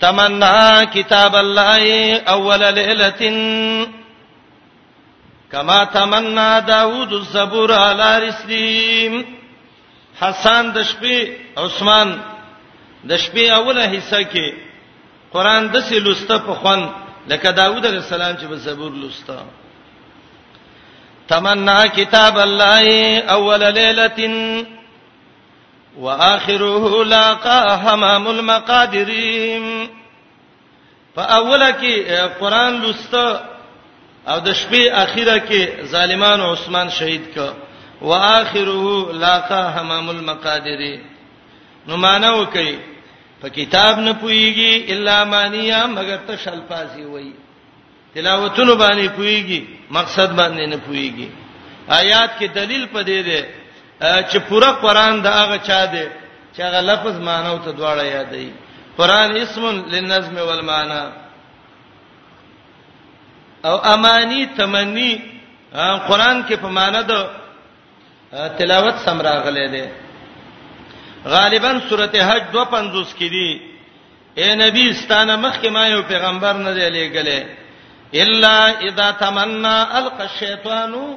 [0.00, 3.86] تمنا کتاب الله اول ليله
[5.52, 9.37] كما تمنى داوود الزبور على رسلهم
[10.20, 11.16] حسن د شپې
[11.64, 12.08] عثمان
[13.08, 14.46] د شپې اوله حصہ کې
[15.34, 16.80] قران د سې لسته په خوان
[17.30, 19.38] لکه داوود علیه السلام چې په زبور لسته
[21.28, 24.18] تمنا کتاب الله اول ليله
[26.04, 29.88] واخره لاقا حمام المقادرين
[31.14, 31.94] فاوله کې
[32.40, 33.40] قران لسته
[34.28, 37.50] او د شپې اخیره کې ظالمان عثمان شهید کړ
[38.02, 40.82] واخره لاقا حمام المقادیر
[41.88, 42.76] نو مانو کوي
[43.40, 47.32] په کتاب نه پويږي الا مانیا مگر ته شلپاسي وای
[48.14, 51.28] تلاوتونو باندې پويږي مقصد باندې نه پويږي
[51.88, 53.46] آیات کې دلیل پدې ده
[54.30, 56.06] چې پورا قران دا هغه چا ده
[56.56, 58.50] چې هغه لفظ مانو ته دواړه یادې
[58.98, 61.02] قران اسم للنظم والمعنى
[63.64, 65.12] او امانی تمنی
[66.08, 67.20] قران کې په معنی ده
[68.32, 69.84] تلاوت سم راغله ده
[71.34, 73.50] غالبا سورته حج 250 کې دي
[74.40, 77.40] اے نبی ستانه مخکې ما یو پیغمبر نه دی لېګلې
[78.22, 81.16] الا اذا تمنى القى الشيطان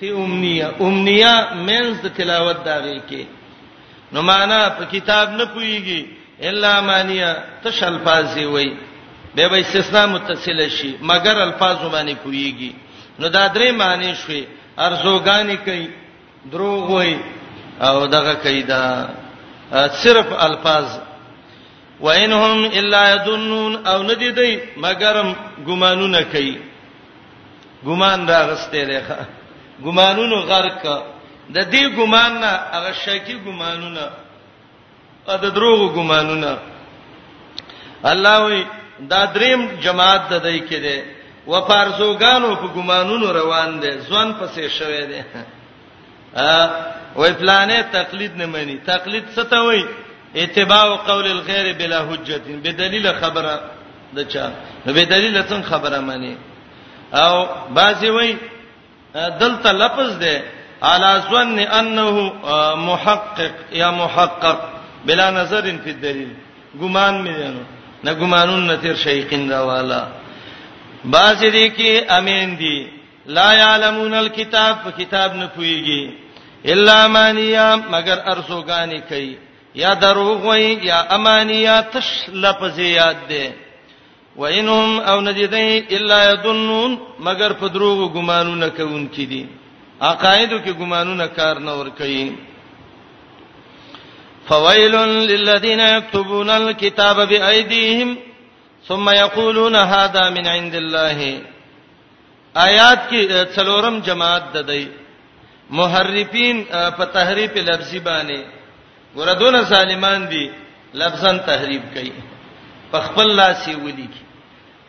[0.00, 3.24] فی امنیه امنیه مینز د تلاوت داږي کې
[4.12, 6.02] نو معنا په کتاب نه پويږي
[6.42, 8.76] الا مانیه تشل فازي وای
[9.34, 12.72] به به استثناء متصل شي مگر الفاظ باندې پويږي
[13.18, 14.44] نو دا درې معنی شوي
[14.78, 15.88] ارزوګانی کوي
[16.50, 17.16] دروغ وای
[17.80, 19.08] او دغه کیدا
[19.72, 20.84] صرف الفاظ
[22.00, 25.36] وانهم الا يظنون او ندی دی مگرم
[25.66, 26.56] ګمانونه کوي
[27.86, 29.00] ګمان راغسته لري
[29.84, 30.84] ګمانونو غرق
[31.54, 34.04] د دې ګمان نه هغه شکی ګمانونه
[35.28, 36.58] ا د دروغ ګمانونه
[38.10, 38.60] الله وی
[39.10, 40.96] دا دریم جماعت د دې کې ده
[41.46, 45.20] و فارزوګانو په ګمانونو روان دي ځوان پسې شوي دي
[46.36, 49.84] ا وې پلانې تقلید نه مانی تقلید څه ته وای
[50.36, 53.60] اتباع قول الغیر بلا حجت بدلیل خبره
[54.16, 54.50] دچا
[54.86, 56.36] نو بدلیل څنګه خبره مانی
[57.12, 58.36] او بازی وای
[59.14, 60.42] دلته لفظ ده
[60.82, 62.32] على ظن انه
[62.76, 64.58] محقق یا محقق
[65.06, 66.32] بلا نظر فی الدلیل
[66.80, 67.62] ګمان مې نه
[68.04, 70.06] نه ګمانون نه تیر شیخین دا والا
[71.04, 72.88] بعض دې کې امین دي
[73.26, 76.21] لا یعلمون الكتاب کتاب نه پويږي
[76.74, 79.34] الا مانیا مگر ارسوګانی کوي
[79.74, 82.08] یا دروغ وای یا امانیا تش
[82.44, 83.44] لفظ یاد ده
[84.40, 86.92] وینهم او نجدای الا یظنون
[87.26, 89.46] مگر په دروغ ګمانونه کوون کی دي
[90.00, 92.32] عقایدو کې ګمانونه کار نه ور کوي
[94.48, 94.94] فويل
[95.30, 98.16] للذین یكتبون الكتاب بأيديهم
[98.88, 101.42] ثم يقولون هذا من عند الله
[102.56, 105.01] آیات کې څلورم جماعت ده دی
[105.78, 106.62] محرفین
[106.98, 108.44] په تحریف لفظي باندې
[109.16, 110.44] ګوردون سالمان دي
[111.02, 112.12] لفظن تحریف کوي
[112.92, 114.20] په خپل لاس یې ولیکي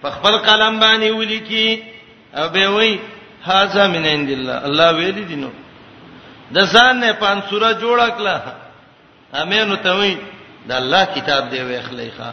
[0.02, 1.84] په خپل قلم باندې ولیکي
[2.38, 3.00] او به وایي
[3.46, 5.50] هاذا من عند الله الله ویل دي نو
[6.58, 8.40] د ځان نه پانسوره جوړه کړه
[9.44, 10.18] امینو ته وایي
[10.70, 12.32] د الله کتاب دی وې خلیخا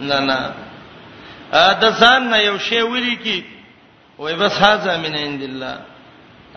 [0.00, 0.40] نه نه
[1.52, 3.38] ا د ځان نه یو شی ولیکي
[4.18, 5.78] وای بس هاذا من عند الله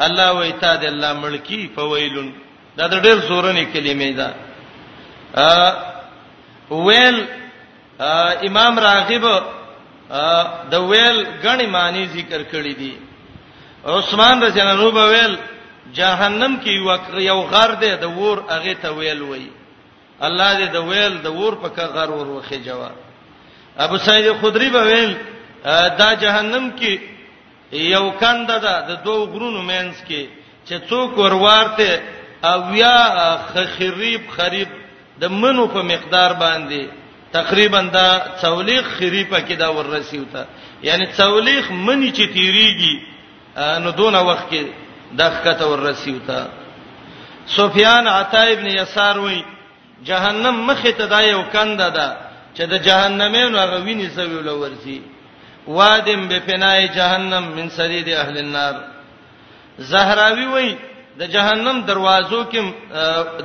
[0.02, 2.30] الله وای تا د الله ملکی فویلن
[2.78, 4.30] دا د ډېر زورنې کلمې ده
[5.36, 5.52] ا
[6.72, 7.28] ویل
[8.00, 9.26] آ امام راغب
[10.72, 12.94] د ویل غنی معنی ذکر کړی دي
[13.86, 15.38] عثمان رضی الله عنه ویل
[15.94, 19.48] جهنم کې یو غار دی د ور هغه ته ویل وای
[20.22, 22.96] الله دې د ویل د ور په کا غار ور وخی جواب
[23.78, 25.16] ابو سعید خدری به ویل
[25.98, 27.13] دا جهنم کې
[27.74, 30.24] یو کند ده د دوو غرونو مینس کې
[30.68, 32.02] چې څوک ورورته
[32.52, 32.98] او یا
[33.78, 34.68] خریب خریب
[35.22, 36.82] د منو په مقدار باندې
[37.34, 38.10] تقریبا دا
[38.42, 40.44] څولېخ خریبه کې دا ورسیو تا
[40.84, 42.96] یعنی څولېخ منی چې تیریږي
[43.84, 44.64] نو دونه وخت کې
[45.18, 46.48] دغه ورسیو تا
[47.48, 49.42] سفیان عطا ابن یسار وای
[50.04, 52.18] جهنم مخه تدایو کنده ده
[52.56, 55.00] چې د جهنمینو هغه ویني سویول ورسی
[55.68, 58.76] وادم بفنای جهنم من سدید اهل النار
[59.80, 60.78] زهراوی وای
[61.20, 62.62] د جهنم دروازو کې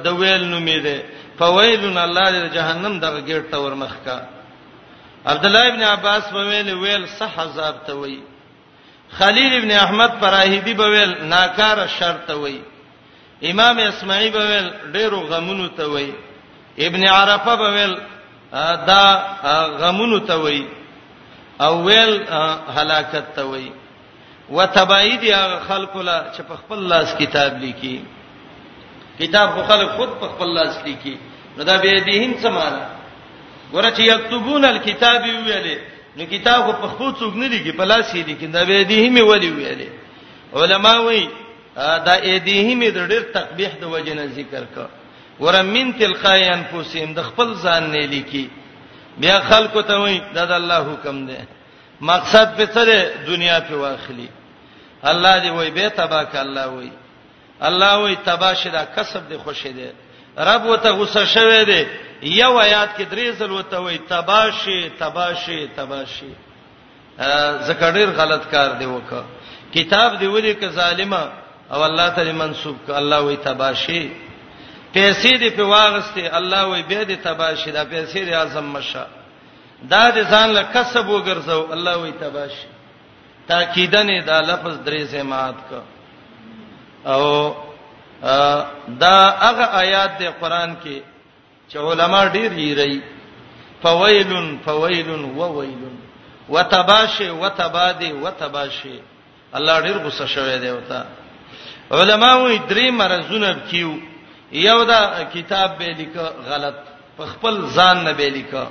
[0.04, 0.98] د ویل نومې ده
[1.38, 4.20] فویلن الله د جهنم دغه ګیټ تور مخ کا
[5.26, 8.20] عبد الله ابن عباس وویل ویل صح عذاب ته وای
[9.18, 12.60] خلیل ابن احمد فراهیدی بویل ناکاره شرط وای
[13.50, 16.10] امام اسماعیل بویل ډیرو غمونو ته وای
[16.78, 17.96] ابن عرفه بویل
[18.86, 19.02] دا
[19.80, 20.64] غمونو ته وای
[21.60, 22.24] اول
[22.78, 23.72] هلاکت ته وای
[24.50, 27.98] وتبعید هغه خلق لا چې په خپل لاس کتاب لیکي
[29.18, 31.16] کتاب خو خلق خود په خپل لاس لیکي
[31.56, 32.86] نو دا به دین سمانا
[33.72, 35.78] ګوره چې یكتبون الكتاب ویلې
[36.18, 39.14] نو کتاب په خپل څوک نه لیکي په لاس یې لیکي دا به دې هم
[39.16, 39.88] ویلې ویلې
[40.54, 41.28] علما وایي
[41.76, 44.88] دا ایدیهم د ډېر تقبیح د وجنه ذکر کا
[45.40, 48.48] ورمن تلقای انفسهم د خپل ځان نه لیکي
[49.20, 51.36] بیا خلکو ته وای دا د الله حکم دی
[52.00, 54.28] مقصد به سره دنیا په واخلي
[55.10, 56.90] الله دی وای به تباک الله وای
[57.60, 59.88] الله وای تباشدا کسب دی خوشی دی
[60.38, 61.86] رب وته غوسه شوه دی
[62.22, 66.32] یو آیات کې درې ځل وته وای تباشی تباشی تباشی
[67.68, 69.24] زکړیر غلط کار دی وکړه
[69.78, 71.28] کتاب دی ولي ک ظالما
[71.72, 74.10] او الله تعالی منسوب ک الله وای تباشی
[74.92, 79.04] پیسې دې په واغسته الله وي به دې تباشي دا پیسې دې اعظم مشه
[79.92, 82.66] دا دې ځان له کسب وګرځاو الله وي تباشي
[83.48, 85.80] تاکیدنه دا لفظ درې سه مات کو
[87.12, 87.22] او
[89.02, 89.16] دا
[89.48, 91.02] هغه آیات د قران کې
[91.68, 93.00] چې علما ډېر یې رہی
[93.82, 95.96] فویلن فویلن وویلن
[96.48, 99.00] وتباشی وتبادی وتباشی
[99.54, 101.04] الله ډېر غصه شوی دی وتا
[101.92, 103.94] علما وې درې مرزونه کیو
[104.52, 106.20] یو دا کتاب به لیکه
[106.50, 106.74] غلط
[107.18, 108.66] په خپل ځان نه به لیکه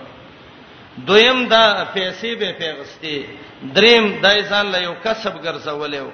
[1.05, 3.25] دویم دا پیسې به پیغستې
[3.75, 6.07] دریم دای ځان له یو کسب ګرځولیو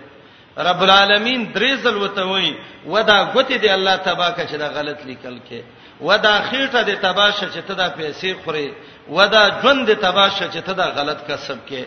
[0.57, 2.55] رب العالمین درې ځل وته وای
[2.86, 5.61] ودا غوته دی الله تباکه چې دا غلط لیکل کې
[6.01, 8.74] ودا خېټه دی تباشه چې ته دا پیسې خوري
[9.09, 11.84] ودا ژوند دی تباشه چې ته دا غلط کسب کې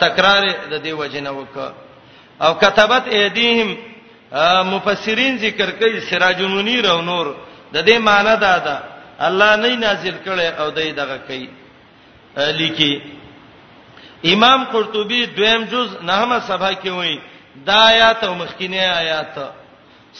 [0.00, 1.72] تکرار د دې وجنه وکړه
[2.42, 3.76] او كتبت ايديهم
[4.66, 7.26] مفسرین ذکر کوي سراج المنیر او نور
[7.72, 8.78] د دې معنی دا ده
[9.26, 11.48] الله نه نازل کړي او دې دغه کوي
[12.52, 13.02] لیکي
[14.34, 17.18] امام قرطبي دویم جز نهمه صفحه کې وایي
[17.66, 19.34] دا آیات او مخکینه آیات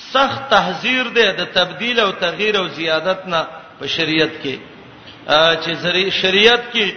[0.03, 3.47] سخت تحذير ده د تبديل او تغییر او زیادت نه
[3.81, 4.59] په شریعت کې
[5.33, 6.93] چې شریعت کې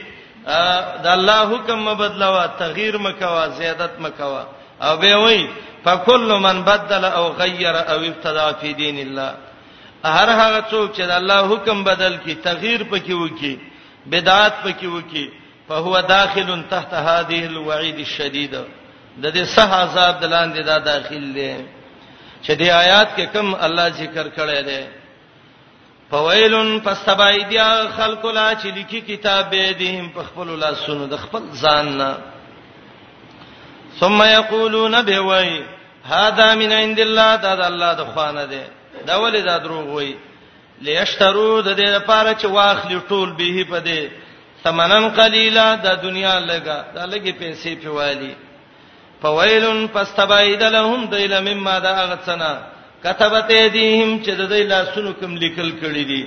[1.04, 4.44] د الله حکم مبدلوا تغییر مکوا زیادت مکوا
[4.82, 5.48] او به وایي
[5.88, 9.32] فكل من بدل او غير او ابتدع في دين الله
[10.06, 13.60] هر هغه څوک چې د الله حکم بدل کی تغییر پکې وکي
[14.06, 15.30] بدعات پکې وکي
[15.70, 18.58] فهو داخل تحت هذه الوعید الشدید
[19.18, 21.56] د دې صح عذاب دلاندې دا داخل دی
[22.44, 24.86] چې دې آیات کې کم الله ذکر کړی دی
[26.12, 31.86] فویلن فاستبایدیا خلق لا چې لیکي کتاب به دې په خپل لاسونو د خپل ځان
[31.98, 32.18] نه
[34.00, 35.64] ثم یقولون بوی
[36.14, 38.64] هاذا من عند الله دا د الله د خوانه دی
[39.08, 40.12] دا ولې دا دروغ وای
[40.88, 44.02] لیشترو د دې لپاره چې واخلي ټول به په دې
[44.64, 48.34] ثمنن قلیلا د دنیا لګا دا لګي پیسې په والی
[49.22, 52.54] فویلن فاستبعد لهم دیل مما دا اغتنا
[53.04, 56.24] كتبت ایدیهم چې د دې لاسونو کوم لیکل کړی دي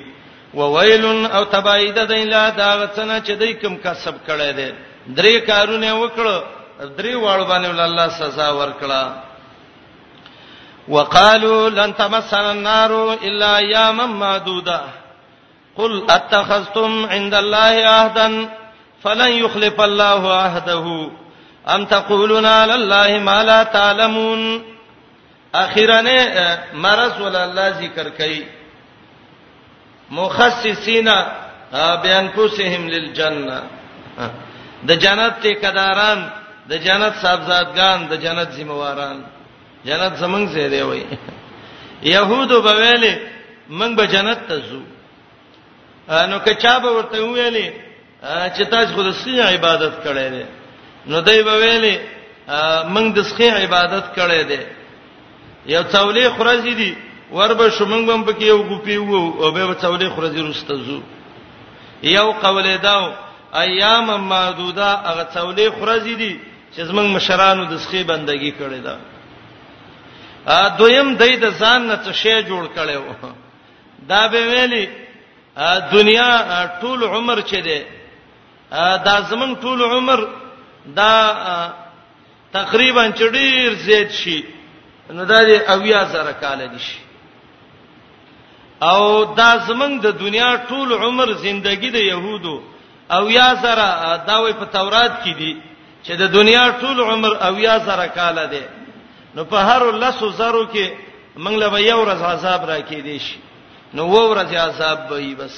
[0.54, 4.70] وویلن او تبعید دیل دا اغتنا چې دې کوم کسب کړی دی
[5.18, 6.36] درې کارونه وکړه
[6.98, 9.02] درې واړ باندې الله سزا ورکړه
[10.96, 14.80] وقالوا لن تمسنا النار الا اياما معدوده
[15.76, 18.28] قل اتخذتم عند الله عهدا
[19.02, 20.86] فلن يخلف الله عهده
[21.74, 24.42] ام تقولون على الله ما لا تعلمون
[25.64, 26.14] اخیرا نه
[26.84, 28.42] مرض ول الله ذکر کوي
[30.18, 31.08] مخصصین
[32.02, 33.58] بیان پوسهم للجنه
[34.88, 36.20] د جنت ته کداران
[36.70, 39.18] د جنت صاحبزادګان د جنت ذمہواران
[39.86, 41.02] جنت زمنګ څه دی وای
[42.14, 43.14] يهودو به ویلې
[43.78, 44.80] موږ به جنت ته ځو
[46.30, 47.66] نو کچا به ورته ویلې
[48.54, 50.44] چې تاسو خو د سې عبادت کړی دی
[51.10, 51.96] نو دوی به ویلې
[52.94, 54.60] موږ د سې عبادت کړی دی
[55.72, 56.92] یو څولې خورځې دي
[57.36, 60.98] وربه شومنګ بم پکې یو ګوپی وو او به څولې خورځې روسته ځو
[62.02, 63.04] یو قول داو
[63.64, 66.32] ایام معدوده هغه څولې خورځې دي
[66.74, 68.96] چې زمنګ مشرانو د سې بندګي کړی دی
[70.58, 73.02] ا دویم دای د ځان نه څه شی جوړ کړو
[74.10, 74.84] دا به ویلي
[75.96, 76.30] دنیا
[76.80, 77.80] ټول عمر چي دي
[79.06, 80.20] دا زمون ټول عمر
[80.98, 81.12] دا
[82.58, 84.38] تقریبا چډیر زیات شي
[85.16, 86.98] نو دا دی اویا زره کال دي شي
[88.88, 89.00] او
[89.40, 92.56] دا زمون د دنیا ټول عمر زندگی د يهودو
[93.18, 93.88] اویا زره
[94.28, 95.52] دا وې په تورات کې دي
[96.04, 98.62] چې د دنیا ټول عمر اویا زره کال دي
[99.34, 100.90] نو په هر لسو زرو کې
[101.44, 103.38] موږ له یو ورځ عذاب راکې دي شي
[103.94, 105.56] نو وو ورځ عذاب به وي بس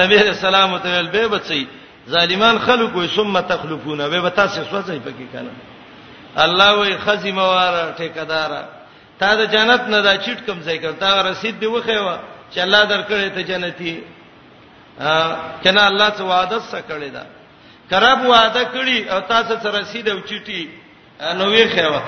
[0.00, 1.66] نبی رسول الله تعالی به بچي
[2.14, 5.50] ظالمان خلق وي ثم تخلفون به تاسو سوځي پکې کنه
[6.44, 8.62] الله وي خزم واره ټیکدارا
[9.18, 12.18] تا د جنت نه دا چټ کم ځای کړ تا رسید دی وخیوا
[12.54, 14.02] چې الله درکړې ته جنتی
[15.64, 17.24] کنه الله څه وعده سره کړی دا
[17.90, 20.62] کرب وعده کړی او تاسو سره رسید او چټي
[21.36, 21.98] نو وی خو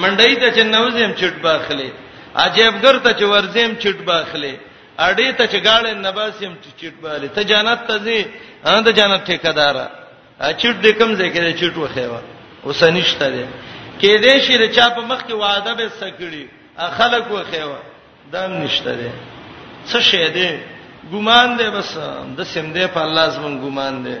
[0.00, 1.90] منډای ته چې نوزم چټ باخلې
[2.44, 4.54] عجیبګر ته چې ورزم چټ باخلې
[5.06, 8.18] اړې ته چې گاړې نباسم چټ باخلې ته جنت ته ځې
[8.66, 9.74] ان ته جنت ټیکدار
[10.60, 12.20] چټ دې کم ځای کې چټ وخېوا
[12.66, 13.44] وسنشت دې
[14.00, 16.44] کې دې شي د چا په مخ کې وعده به سکړي
[16.98, 17.78] خلک وخېوا
[18.32, 19.10] دام نشته دې
[19.90, 20.50] څه شه دې
[21.12, 21.90] ګومان دې بس
[22.36, 24.18] د سم دې په الله زمون ګومان دې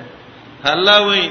[0.72, 1.28] الله وایي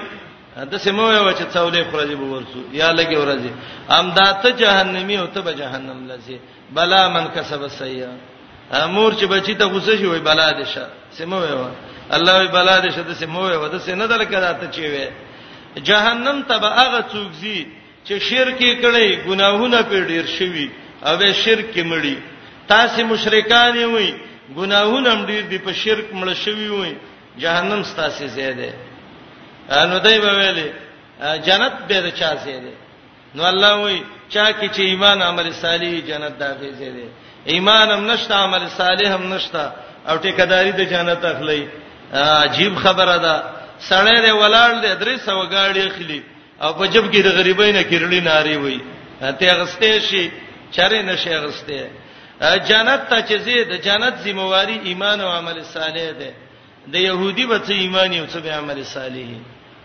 [0.72, 3.52] د سمو یو چې څولې خورځي به ورسو یا لګي ورځي
[4.00, 6.38] ام دا ته جهنمی او ته به جهنم لسی
[6.76, 8.10] بلا من کسب سیئه
[8.86, 10.86] امور چې بچی ته غوسه شي وای بلا دې شه
[11.18, 11.68] سمو یو
[12.16, 15.06] الله وی بلا دې شه د سمو یو د سینه دل کړه ته چی وې
[15.90, 17.60] جهنم ته به هغه څوک زی
[18.08, 20.70] چې شرک کړي ګناهونه په ډیر شوي
[21.06, 22.16] او به شرک مړي
[22.68, 24.14] تاسو مشرکان یې وای
[24.58, 26.94] ګناهونه هم ډیر دي په شرک مړ شوي وای
[27.44, 28.72] جهنم ستاسو زیاده
[29.90, 30.68] نو دای به ویلي
[31.48, 32.74] جنت به د چا ځای دی
[33.36, 33.98] نو الله وای
[34.34, 37.08] چا کی چې ایمان عمل صالح جنت دا به ځای دی
[37.54, 39.64] ایمان هم نشته عمل صالح هم نشته
[40.10, 41.62] او ټیکداری د جنت اخلي
[42.46, 43.36] عجیب خبره ده
[43.90, 46.22] سړی دی ولاړ دی درې سو گاډي اخلي
[46.64, 48.80] او په جب کې د غریبینه کړلی ناری وای
[49.40, 50.26] ته غسته شي
[50.76, 51.74] چره نشه غسته
[52.70, 56.32] جنت ته چې زید جنت ذمہواری ایمان او عمل صالح ده
[56.94, 59.42] د يهودي به څه ایمان او څه به عمل صالح دي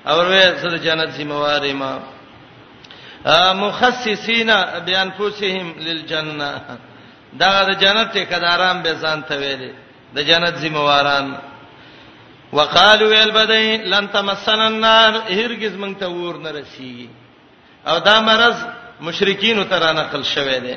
[0.07, 4.51] اور وې صد جنت سیموارې ما مخصصین
[4.87, 6.63] بیانفسهم للجنه
[7.41, 9.73] دا د جنت ته کدارام به ځان ته ویلې
[10.15, 11.35] د جنت سیمواران
[12.53, 17.09] وقالو البدی لن تمسنا النار هرگز مونږ ته ور نه رسیږي
[17.87, 18.57] او دا مرض
[19.01, 20.77] مشرکین ته را نقل شوه دی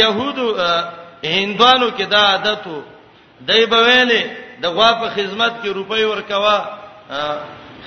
[0.00, 0.46] يهودو
[1.24, 2.82] هندوانو کې دا عادت و
[3.40, 4.24] دای بویلې
[4.62, 6.58] د غوا په خدمت کې روپۍ ورکوا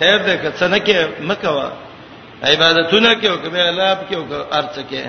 [0.02, 0.96] خیر دې که څه نه کې
[1.30, 1.68] مکوا
[2.44, 4.24] عبادتونه کې او کې الله په کې او
[4.60, 5.04] ارڅ کې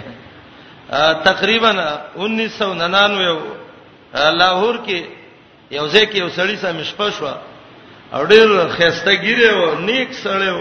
[1.29, 1.71] تقریبا
[2.17, 2.79] 1999
[4.41, 4.99] لاهور کې
[5.77, 7.31] یو ځای کې یو سړی سم شپښو
[8.15, 10.59] او ډېر خستګیره و نیک سړی و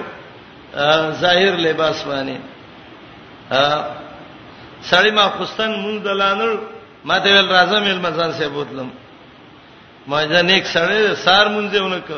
[1.24, 2.38] ظاهر لباس باندې
[4.90, 6.54] سړی ما خستان مونږ دلانل
[7.06, 8.90] ما ته ول راځم مل مزان سه بوتلم
[10.08, 12.10] ما ځنه نیک سړی سار مونږ دیونه ک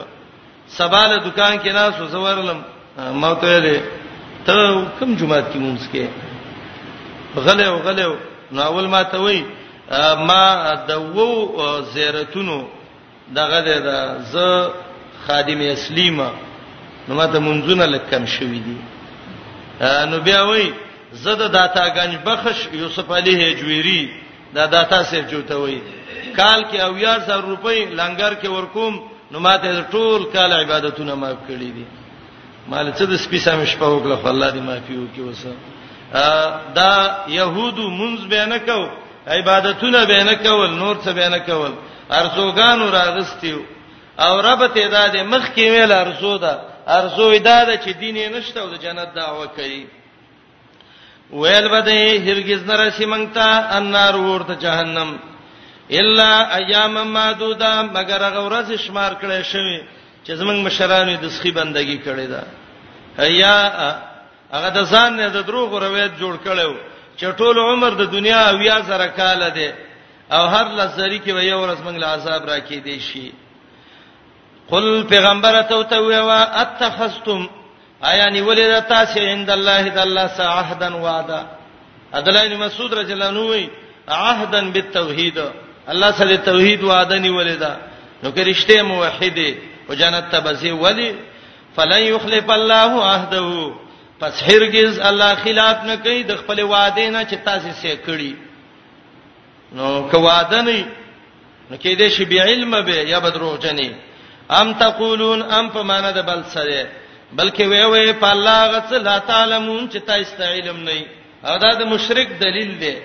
[0.69, 2.59] سباله دکان کې ناس وسورلم
[3.21, 3.77] ما ته دې
[4.45, 4.55] ته
[4.99, 6.07] کوم جمعات کې مونږ کې
[7.35, 8.05] غلې او غلې
[8.51, 9.43] نو اول ما ته وای
[10.27, 10.43] ما
[10.87, 12.67] د وو زیارتونو
[13.35, 13.89] دغه د
[14.31, 14.35] ز
[15.27, 16.29] خادم اسلیمه
[17.07, 18.77] نو ماته منځونه لکم شوې دي
[20.09, 20.73] نو بیا وای
[21.13, 24.01] زده داتا گنج بخش یوسف علی هجویری
[24.53, 25.79] دا داتا سیف جوته وای
[26.37, 28.93] کال کې او 1000 روپۍ لنګر کې ورکوم
[29.31, 31.85] نو ماته ټول کال عبادتونه ما کړې دي
[32.71, 35.51] مال څه د سپیڅه مشپه وکړه خو الله دې معافي وکړي وسه
[36.77, 36.93] دا
[37.39, 38.79] يهودو منز به نه کو
[39.33, 41.73] عبادتونه به نه کول نور څه به نه کول
[42.19, 43.59] ارزوګانو راغستیو
[44.25, 46.53] او رب ته دا د مخ کې ویل ارزو ده
[46.99, 49.83] ارزو دا ده چې دین یې نشته او د جنت دعوه کوي
[51.41, 51.95] ویل بده
[52.27, 53.45] هرگز نه راشي مونږ ته
[53.77, 55.09] انار ورته جهنم
[55.91, 59.79] الا ایام معدوده مگر غورز شمار کړي شوی
[60.25, 62.43] چې زمنګ مشرانو د سخی بندگی کړي دا
[63.19, 63.91] هيا
[64.51, 66.75] هغه د ځان نه د دروغ روایت جوړ کړو
[67.17, 69.73] چې ټول عمر د دنیا ویا سره کال ده
[70.31, 73.31] او هر لزری کې وی ورس موږ له عذاب راکې دي شي
[74.69, 77.47] قل پیغمبر ته تو وا اتخذتم
[78.03, 81.45] آیا نیولې د تاسو عند الله د الله سره عهدا وعده
[82.13, 83.69] عدلای مسعود رضی الله عنه وی
[84.07, 85.39] عهدا بالتوحید
[85.91, 87.71] الله سره توحید وعده نیولې ده
[88.23, 89.39] نو کې رښتې موحد
[89.89, 91.11] او جنت ته بځي ولی
[91.75, 93.71] فلن یخلف الله عهده
[94.19, 98.33] پس هرگز الله خلاف نه کوي د خپل وعده نه چې تاسو سې کړی
[99.73, 100.85] نو که وعده نه
[101.71, 103.89] نو کې دې شی بی علم به یا بدرو جنې
[104.49, 106.85] ام تقولون ام په معنا د بل سره
[107.39, 111.05] بلکې وې وې په الله غڅ لا تعلمون چې تاسو علم نه
[111.45, 112.95] او دا د مشرک دلیل دی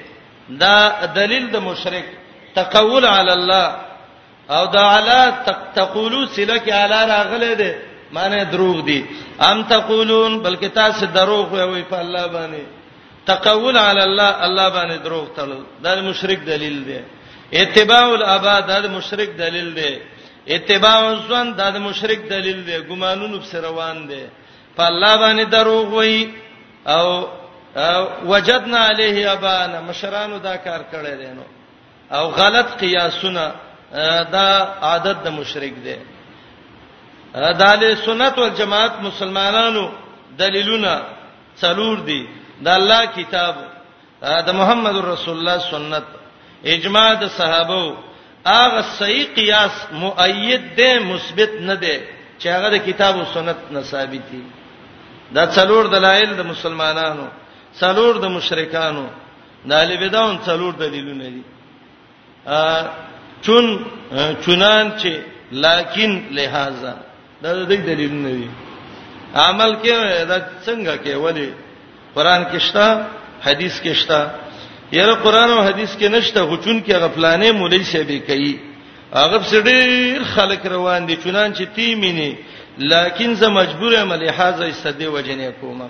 [0.58, 2.04] دا دلیل د مشرک
[2.74, 3.66] تقول علی الله
[4.56, 5.20] او دا علی
[5.74, 7.74] تقولو سله کې علی راغله ده
[8.12, 9.06] معنی دروغ دي
[9.50, 12.64] ام تقولون بلکې تاسو دروغ وایي په الله باندې
[13.26, 15.50] تقول علی الله الله باندې دروغ تل
[15.82, 17.00] دا مشرک دلیل دی
[17.62, 19.98] اتباع الابا دا مشرک دلیل دی
[20.54, 24.24] اتباع سن دا مشرک دلیل دی ګمانونو په روان دی
[24.76, 26.34] په الله باندې دروغ وایي
[26.86, 27.08] او
[28.24, 31.42] وجدنا علیه ابانا مشرانو دا کار کړی دی نو
[32.16, 33.46] او غلط قیاسونه
[34.34, 34.48] دا
[34.88, 35.96] عادت د مشرک دی
[37.62, 39.84] دا له سنت او جماعت مسلمانانو
[40.42, 40.92] دلیلونه
[41.62, 42.20] څلور دي
[42.64, 43.54] د الله کتاب
[44.46, 46.04] د محمد رسول الله سنت
[46.74, 47.84] اجماع د صحابه
[48.52, 51.96] هغه صحیح قیاس مؤید دی مثبت نه دی
[52.40, 54.42] چې هغه د کتاب او سنت نه ثابت دي
[55.36, 57.26] دا څلور دلایل د مسلمانانو
[57.80, 59.04] څلور د مشرکانو
[59.68, 61.42] د البدعون څلور دلیلونه دي
[63.44, 63.64] چون
[64.44, 65.10] چونان چې
[65.64, 66.92] لکن لہذا
[67.42, 68.48] دا د دې دلیل نه دی
[69.46, 69.92] عمل کې
[70.30, 71.48] دا څنګه کې ولی
[72.14, 72.86] قران کې شته
[73.46, 74.20] حدیث کې شته
[74.98, 78.54] یره قران او حدیث کې نشته غچون کې غفلانې مولای شي به کوي
[79.20, 82.30] هغه سړي خلک روان دي چونان چې تیمینه
[82.92, 85.86] لکن زه مجبور یم لہذا استدې وجنه کومه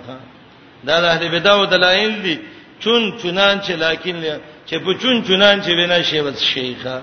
[0.87, 2.35] دا د اهل بدعو دلایل دي
[2.83, 4.15] چون چونان چې لکن
[4.69, 6.97] چې پچون چونان چې بنا شی وت شیخه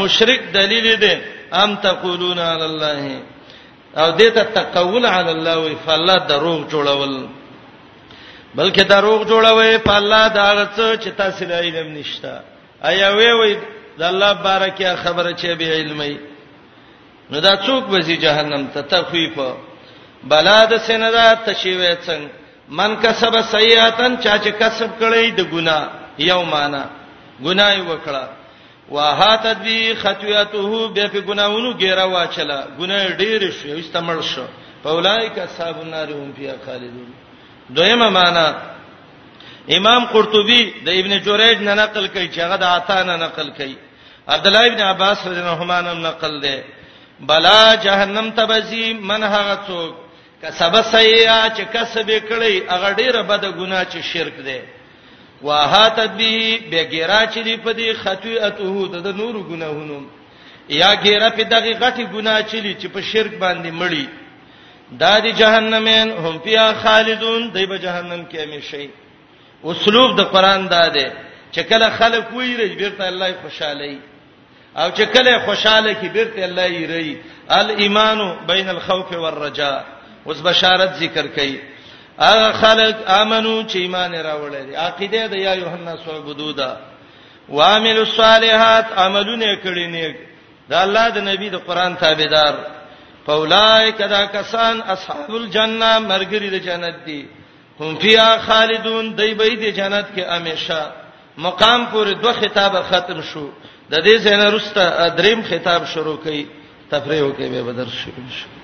[0.00, 1.14] مشرک دلیل دی
[1.62, 3.20] ام تقولون علی الله
[4.00, 7.16] او دې ته تقول علی الله وی فالله دروغ جوړول
[8.58, 12.40] بلکې دروغ جوړوي په الله دا څه چې تاسو له علم نشته
[12.90, 13.58] ایا وی وی
[13.98, 16.16] د الله بارکه خبره چې به علمي
[17.30, 19.38] نو دا څوک وځي جهنم ته تخویف
[20.30, 22.30] بلاد سیندا تشویڅن
[22.78, 26.84] من کسب سیئاتن چا چې کسب کړي د ګناه یو معنا
[27.44, 28.24] ګناي وکړه
[28.90, 34.46] واهات بی خطیاته به په ګناونو ګیرا واچلا ګناي ډیر شو استعمال شو
[34.84, 37.08] اولایک اصحاب النار هم فیها خالدون
[37.70, 38.46] دویمه معنا
[39.76, 43.76] امام قرطبی د ابن جریج نه نقل کوي چې هغه د عطا نه نقل کوي
[44.28, 46.64] عبد الله ابن عباس رضی الله عنه نقل ده
[47.20, 49.94] بلا جهنم تبزی من هغه څوک
[50.42, 54.62] کسب سیئه چې کسب کړي هغه ډیره بد ګناه چې شرک ده
[55.42, 60.00] واهات به بغیرا چې دی په دې خطیئته د نور ګناهونو
[60.68, 64.06] یا غیرا په دغه غټي ګناه چلی چې په شرک باندې مړی
[65.00, 68.88] دا دی جهنمین هم فیا خالدون دی په جهنم کې همیشه
[69.64, 71.06] اسلوب د قران دا دی
[71.52, 73.96] چې کله خلک ویری بیرته الله خوشاله
[74.76, 77.16] او چې کله خوشاله کی بیرته الله یری
[77.48, 79.80] الایمان بین الخوف والرجاء
[80.26, 81.75] اوس بشارت ذکر کړي
[82.18, 86.76] هغه خلک امنو چې ایمان راوړل دي عقیده د یا یوحنا سوبدو ده
[87.48, 90.16] وامل الصالحات عملونه کړی نیک
[90.70, 92.54] دا الله د نبی د قران تابعدار
[93.26, 97.28] فولای کدا کسان اصحاب الجنه مرګری د جنت دي
[97.80, 100.80] هم فیا خالدون دای به د جنت کې همیشه
[101.38, 103.48] مقام پورې دوه خطاب ختم شو
[103.90, 106.44] د دې څنګه رسته دریم خطاب شروع کړي
[106.90, 108.62] تفریح کې به بدر شي